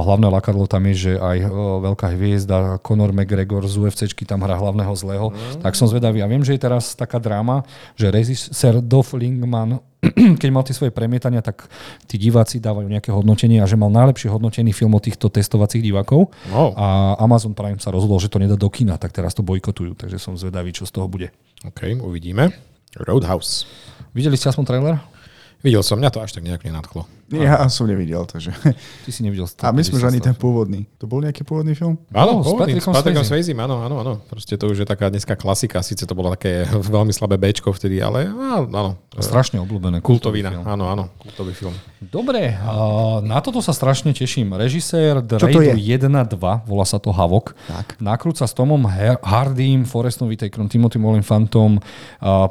[0.00, 1.46] hlavné lakadlo tam je, že aj e,
[1.82, 5.26] veľká hviezda Conor McGregor z UFCčky tam hrá hlavného zlého.
[5.58, 6.22] Tak som zvedavý.
[6.22, 7.66] A viem, že je teraz taká dráma,
[7.98, 9.82] že režisér Dolph Lingman
[10.40, 11.64] keď mal tie svoje premietania, tak
[12.04, 16.28] tí diváci dávajú nejaké hodnotenie a že mal najlepšie hodnotený film od týchto testovacích divákov
[16.52, 16.76] Wow.
[16.76, 20.20] a Amazon Prime sa rozhodol, že to nedá do kina, tak teraz to bojkotujú, takže
[20.20, 21.32] som zvedavý, čo z toho bude.
[21.64, 22.52] OK, uvidíme.
[23.00, 23.64] Roadhouse.
[24.12, 25.00] Videli ste aspoň trailer?
[25.64, 27.08] Videl som, mňa to až tak nejak nenadchlo.
[27.32, 28.52] Ja som nevidel, takže...
[29.08, 30.84] Ty si nevidel A myslím, že ani 150 ten pôvodný.
[31.00, 31.96] To bol nejaký pôvodný film?
[32.12, 33.52] Áno, pôvodný, Patrickom s Patrickom Swayze.
[33.56, 34.12] Áno, áno, áno.
[34.28, 38.04] Proste to už je taká dneska klasika, síce to bolo také veľmi slabé Bčko vtedy,
[38.04, 39.00] ale áno.
[39.16, 40.04] Strašne obľúbené.
[40.04, 40.68] Kultovina, film.
[40.68, 41.72] áno, áno, kultový film.
[42.04, 42.60] Dobre,
[43.24, 44.52] na toto sa strašne teším.
[44.52, 45.96] Režisér The Raidu je?
[45.96, 47.56] 1 a 2, volá sa to Havok.
[47.72, 47.96] Tak.
[48.04, 51.80] Nakrúca s Tomom Her- Hardym, Forestom Whitakerom, Timothy Olymphantom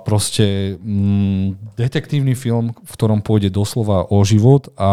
[0.01, 4.91] proste mm, detektívny film, v ktorom pôjde doslova o život a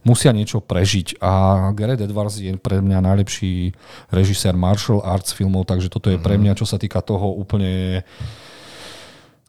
[0.00, 1.20] musia niečo prežiť.
[1.20, 3.76] A Gareth Edwards je pre mňa najlepší
[4.08, 8.00] režisér martial arts filmov, takže toto je pre mňa, čo sa týka toho, úplne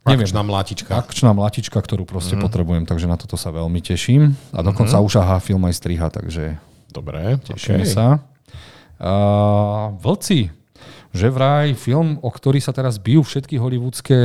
[0.04, 0.28] Neviem.
[0.28, 0.92] Akčná mlátička.
[1.00, 4.36] akčná mlatička, ktorú proste potrebujem, takže na toto sa veľmi teším.
[4.52, 6.60] A dokonca už aha, film aj striha, takže
[6.94, 7.90] Dobre, tešíme okay.
[7.90, 8.22] sa.
[9.02, 10.54] Uh, vlci.
[11.14, 14.18] Že vraj film, o ktorý sa teraz bijú všetky hollywoodske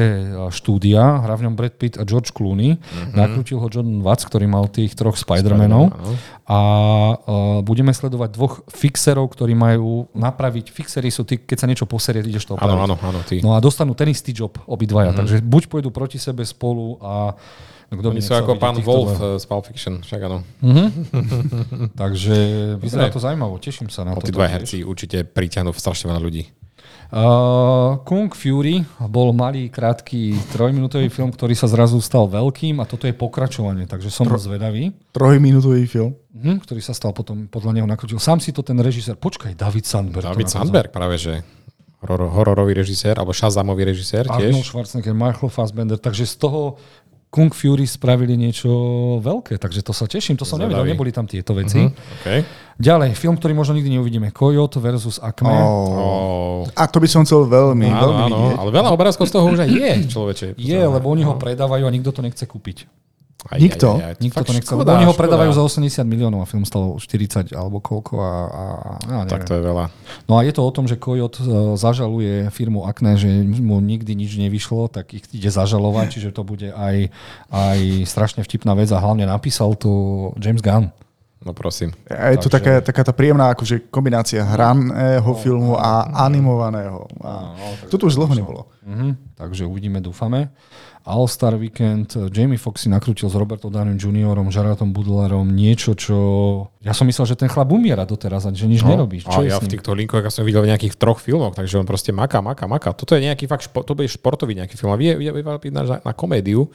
[0.49, 2.81] štúdia, hrá v ňom Brad Pitt a George Clooney,
[3.13, 6.17] nakrútil ho John Watts, ktorý mal tých troch Spider-Manov Spider-Man,
[6.49, 6.59] a a
[7.61, 12.49] budeme sledovať dvoch fixerov, ktorí majú napraviť, fixery sú tí, keď sa niečo poserie, ideš
[12.49, 12.73] to opraviť.
[12.73, 13.45] Áno, áno, áno, ty.
[13.45, 17.37] No a dostanú ten istý job obidvaja, takže buď pôjdu proti sebe spolu a
[17.89, 20.45] kto Oni sú ako pán Wolf eh, z Pulp Fiction, však áno.
[22.05, 22.37] Takže
[22.77, 24.29] vyzerá to zaujímavo, teším sa na to.
[24.29, 26.45] tí dva herci určite priťahnú strašne veľa ľudí.
[27.09, 33.09] Uh, Kung Fury bol malý, krátky, trojminútový film, ktorý sa zrazu stal veľkým a toto
[33.09, 36.13] je pokračovanie, takže som zvedavý, Trojminútový film.
[36.37, 38.21] hm, ktorý sa stal potom, podľa neho nakrutil.
[38.21, 40.21] Sám si to ten režisér, počkaj, David Sandberg.
[40.21, 40.53] David.
[40.53, 41.41] Sandberg práve, že
[42.05, 44.69] horor, hororový režisér, alebo Shazamový režisér Arnold tiež.
[44.69, 46.77] Schwarzenegger, Michael Fassbender, takže z toho
[47.29, 48.73] Kung Fury spravili niečo
[49.21, 50.93] veľké, takže to sa teším, to som nevedel, Zvedavý.
[50.97, 51.85] neboli tam tieto veci.
[52.25, 52.41] Okay.
[52.81, 55.53] Ďalej, film, ktorý možno nikdy neuvidíme, Coyote versus Acme.
[55.53, 55.93] Oh.
[55.93, 56.61] Oh.
[56.73, 58.57] A to by som chcel veľmi, Áno, veľmi áno, vidieť.
[58.57, 60.47] ale veľa obrázkov z toho už aj je, človeče.
[60.57, 62.89] Je, lebo oni ho predávajú a nikto to nechce kúpiť.
[63.49, 63.97] Aj, Nikto?
[63.97, 64.15] Aj, aj, aj.
[64.21, 65.23] Nikto to nechce, škoda, oni ho škoda.
[65.25, 69.41] predávajú za 80 miliónov a film stal 40 alebo koľko a, a, a ja Tak
[69.41, 69.49] neviem.
[69.49, 69.85] to je veľa.
[70.29, 74.13] No a je to o tom, že Coyote e, zažaluje firmu Acne, že mu nikdy
[74.13, 77.09] nič nevyšlo, tak ich ide zažalovať, čiže to bude aj,
[77.49, 79.89] aj strašne vtipná vec a hlavne napísal to
[80.37, 80.93] James Gunn.
[81.39, 81.95] No prosím.
[82.11, 87.07] A je to taká, taká tá príjemná akože kombinácia hraného filmu a animovaného.
[87.23, 87.55] A
[87.87, 88.67] toto už dlho nebolo.
[88.83, 90.51] Mhm, takže uvidíme, dúfame.
[91.09, 96.17] All-Star Weekend, eh, Jamie Foxx si nakrútil s Robertom Downey Juniorom, Gerardom Butlerom niečo, čo...
[96.85, 99.25] Ja som myslel, že ten chlap umiera doteraz a že nič nerobí.
[99.25, 101.57] Čo No, a je ja v týchto linkoch ja som videl v nejakých troch filmoch,
[101.57, 102.93] takže on proste maká, maká, maká.
[102.93, 104.93] Toto je nejaký fakt, špo, to bude športový nejaký film.
[104.93, 106.69] A vie, vie, vie byť na, na komédiu,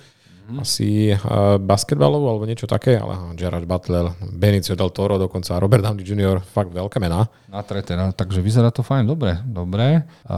[0.43, 0.59] Mhm.
[0.59, 6.03] asi uh, basketbalovú alebo niečo také, ale Gerard Butler, Benicio del Toro dokonca, Robert Downey
[6.03, 7.31] Jr., fakt veľké mená.
[7.47, 10.03] Na tre teda, takže vyzerá to fajn, dobre, dobre.
[10.27, 10.37] A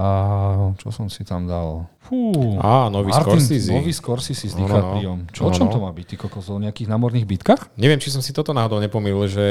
[0.78, 1.90] čo som si tam dal?
[2.06, 2.30] Fú,
[2.62, 3.74] Á, nový Scorsese.
[3.74, 4.78] Nový Scorsese s No, no, no.
[4.78, 5.20] DiCapriom.
[5.34, 5.74] Čo, o No, čom no.
[5.74, 6.06] to má byť?
[6.06, 7.74] Ty kokos, o nejakých námorných bitkách?
[7.76, 9.46] Neviem, či som si toto náhodou nepomýlil, že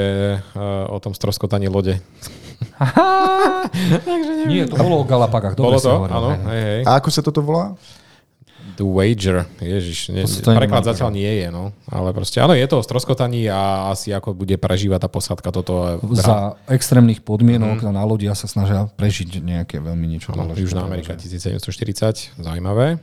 [0.54, 1.98] uh, o tom stroskotaní lode.
[4.46, 5.92] Nie, to bolo o Galapagách, dobre Bolo si to?
[5.92, 6.14] hovoril.
[6.14, 6.80] Áno, hej, hej.
[6.86, 7.74] A ako sa toto volá?
[8.74, 11.70] The Wager, ježiš, ne, preklad zatiaľ nie je, no.
[11.86, 16.02] Ale proste, áno, je to o stroskotaní a asi ako bude prežívať tá posádka toto.
[16.14, 20.50] Za, Za extrémnych podmienok na lodi sa snažia prežiť nejaké veľmi niečo áno.
[20.58, 22.98] Južná Amerika 1740, zaujímavé.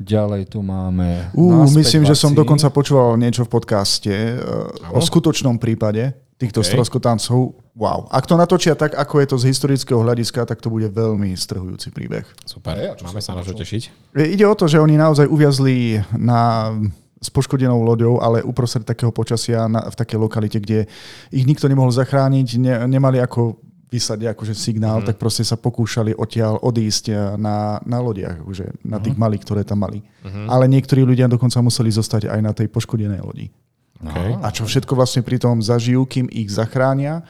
[0.00, 1.28] Ďalej tu máme...
[1.36, 6.66] Naspäť myslím, že som dokonca počúval niečo v podcaste uh, o skutočnom prípade týchto OK.
[6.72, 7.52] stroskotancov.
[7.76, 8.08] Wow.
[8.08, 11.92] Ak to natočia tak, ako je to z historického hľadiska, tak to bude veľmi strhujúci
[11.92, 12.24] príbeh.
[12.48, 14.16] Super, čo máme sa na čo tešiť.
[14.16, 16.72] Ide o to, že oni naozaj uviazli na
[17.20, 20.88] s poškodenou loďou, ale uprostred takého počasia na, v takej lokalite, kde
[21.28, 23.60] ich nikto nemohol zachrániť, ne, nemali ako
[23.92, 25.06] vyslať akože signál, mm.
[25.12, 29.84] tak proste sa pokúšali odtiaľ odísť na, na lodiach, akože na tých malých, ktoré tam
[29.84, 30.00] mali.
[30.24, 30.48] Mm.
[30.48, 33.52] Ale niektorí ľudia dokonca museli zostať aj na tej poškodenej lodi.
[34.00, 34.32] Okay.
[34.40, 37.20] A čo všetko vlastne pri tom zažijú, kým ich zachránia,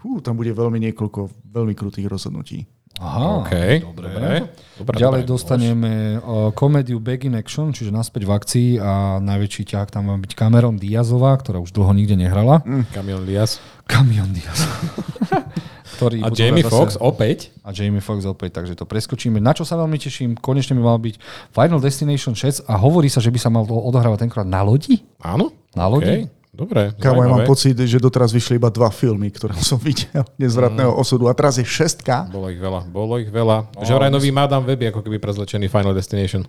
[0.00, 2.64] hú, tam bude veľmi niekoľko veľmi krutých rozhodnutí.
[2.96, 3.52] Aha, OK,
[3.84, 4.08] dobre.
[4.08, 4.36] dobre.
[4.80, 5.32] dobre Ďalej dobre.
[5.36, 10.16] dostaneme uh, komédiu Back in Action, čiže naspäť v akcii a najväčší ťah tam má
[10.16, 12.64] byť Cameron Diazová, ktorá už dlho nikde nehrala.
[12.64, 13.60] Hm, Kamion Diaz.
[13.84, 14.64] Camion Diaz.
[15.96, 17.38] ktorý A Jamie hrať Fox zase- opäť.
[17.64, 19.40] A Jamie Fox opäť, takže to preskočíme.
[19.40, 21.16] Na čo sa veľmi teším, konečne by mal byť
[21.50, 25.00] Final Destination 6 a hovorí sa, že by sa mal to odohrávať tenkrát na lodi.
[25.24, 25.50] Áno?
[25.72, 26.28] Na lodi?
[26.28, 26.36] Okay.
[26.56, 30.88] Dobre, Kámo, ja mám pocit, že doteraz vyšli iba dva filmy, ktoré som videl, Nezvratného
[30.88, 31.28] osudu.
[31.28, 32.32] A teraz je šestka.
[32.32, 33.76] Bolo ich veľa, bolo ich veľa.
[33.76, 36.48] No, že vraj nový Madame Web je ako keby prezlečený Final Destination.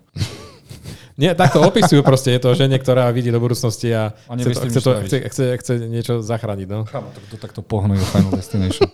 [1.18, 4.61] Nie, takto opisujú proste, je to žene, ktorá vidí do budúcnosti a, A chce, to,
[4.70, 6.68] chce, to, chce, chce, chce niečo zachrániť.
[6.70, 6.86] No.
[6.86, 8.86] Chámo, to, to takto pohne Final Destination.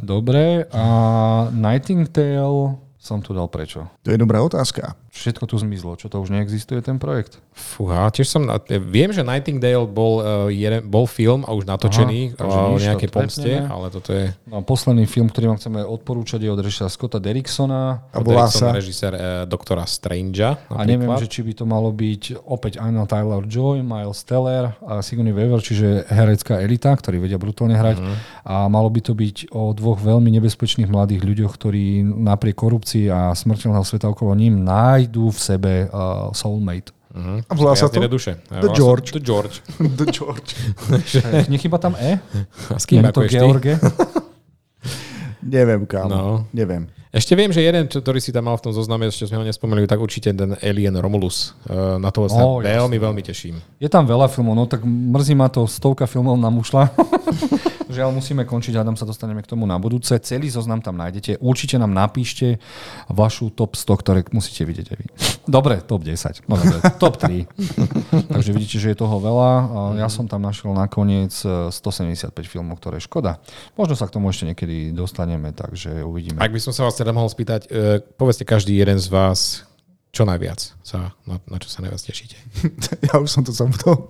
[0.00, 0.84] Dobre, a
[1.52, 3.84] Nightingale som tu dal prečo?
[4.00, 4.96] To je dobrá otázka.
[5.18, 7.42] Všetko tu zmizlo, čo to už neexistuje ten projekt?
[7.50, 8.46] Fúha, tiež som,
[8.86, 13.10] viem, že Nightingale bol, uh, jeden, bol film a už natočený Aha, o to nejakej
[13.10, 17.18] pomste, ale toto je No posledný film, ktorý vám chceme odporúčať, je od režisera Scotta
[17.18, 18.06] Derricksona.
[18.14, 18.70] A volá sa...
[18.70, 20.54] režisér uh, doktora Strangea.
[20.70, 21.26] A neviem, napríklad.
[21.26, 26.06] že či by to malo byť opäť Anna Tyler-Joy, Miles Teller a Sigourney Weaver, čiže
[26.08, 27.98] herecká elita, ktorí vedia brutálne hrať.
[27.98, 28.14] Mhm.
[28.46, 33.34] A malo by to byť o dvoch veľmi nebezpečných mladých ľuďoch, ktorí napriek korupcii a
[33.34, 34.62] smrteľného sveta okolo ním
[35.08, 36.92] nájdú v sebe uh, soulmate.
[37.08, 37.40] Uh-huh.
[37.48, 37.96] A volá sa to?
[38.04, 38.36] Duše.
[38.52, 39.16] The George.
[39.16, 39.64] The George.
[40.04, 40.50] The George.
[41.48, 42.20] Nechyba tam E?
[42.68, 43.24] A s kým to?
[43.24, 43.80] George?
[45.40, 46.12] Neviem, kámo.
[46.12, 46.24] No.
[46.52, 46.92] Neviem.
[47.08, 49.88] Ešte viem, že jeden, ktorý si tam mal v tom zozname, ešte sme ho nespomenuli,
[49.88, 51.56] tak určite ten Alien Romulus.
[51.64, 53.56] Uh, na toho sa No, veľmi, veľmi teším.
[53.80, 56.92] Je tam veľa filmov, no tak mrzí ma to, stovka filmov nám ušla.
[57.98, 60.14] Bohužiaľ musíme končiť, hádam sa dostaneme k tomu na budúce.
[60.22, 61.42] Celý zoznam tam nájdete.
[61.42, 62.62] Určite nám napíšte
[63.10, 65.06] vašu top 100, ktoré musíte vidieť aj vy.
[65.50, 66.46] Dobre, top 10.
[66.46, 67.42] No dobre, top 3.
[68.38, 69.50] Takže vidíte, že je toho veľa.
[69.98, 73.42] Ja som tam našiel nakoniec 175 e, filmov, ktoré škoda.
[73.74, 76.38] Možno sa k tomu ešte niekedy dostaneme, takže uvidíme.
[76.38, 79.66] Ak by som sa vás teda mohol spýtať, e, povedzte každý jeden z vás,
[80.14, 82.38] čo najviac sa, na, na čo sa najviac tešíte?
[83.10, 84.06] ja už som to zabudol.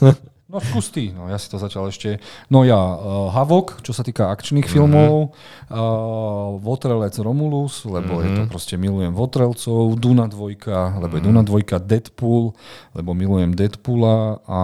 [0.46, 2.22] No skús ty, no ja si to začal ešte.
[2.46, 4.78] No ja, uh, Havok, čo sa týka akčných mm-hmm.
[4.78, 5.34] filmov,
[5.74, 8.22] uh, Votrelec Romulus, lebo mm-hmm.
[8.22, 8.50] je to mhm.
[8.54, 11.18] proste milujem Votrelcov, Duna dvojka, lebo mm-hmm.
[11.18, 11.48] je Duna mhm.
[11.50, 12.54] dvojka, Deadpool,
[12.94, 14.60] lebo milujem Deadpoola a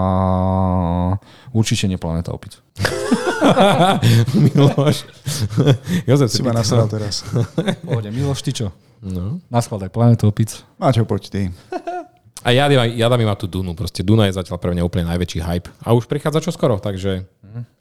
[1.51, 2.63] určite nie Planeta opic.
[4.39, 5.03] Miloš.
[6.09, 7.27] Jozef si ma nasral teraz.
[7.83, 8.71] Pohode, Miloš, ty čo?
[9.03, 9.43] No.
[9.51, 10.63] Naskladaj Planetu opic.
[10.79, 11.43] Máte poď ty.
[12.43, 13.73] A ja, ja, dám iba tú Dunu.
[13.79, 15.71] Proste Duna je zatiaľ pre mňa úplne najväčší hype.
[15.87, 17.23] A už prichádza čo skoro, takže...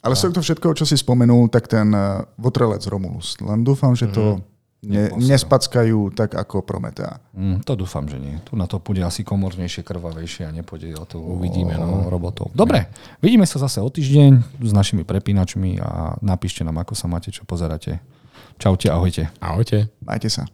[0.04, 3.40] Ale z to všetko, čo si spomenul, tak ten uh, Votrelec Romulus.
[3.40, 4.42] Len dúfam, že to mm.
[4.84, 7.16] ne, nespackajú tak ako Prometea.
[7.32, 8.36] Mm, to dúfam, že nie.
[8.44, 12.12] Tu na to bude asi komornejšie, krvavejšie a nepôjde o to Uvidíme, no.
[12.12, 12.52] robotov.
[12.52, 12.92] Dobre,
[13.24, 17.48] vidíme sa zase o týždeň s našimi prepínačmi a napíšte nám, ako sa máte, čo
[17.48, 17.98] pozeráte.
[18.60, 19.32] Čaute, ahojte.
[19.40, 19.88] Ahojte.
[20.04, 20.44] Majte sa.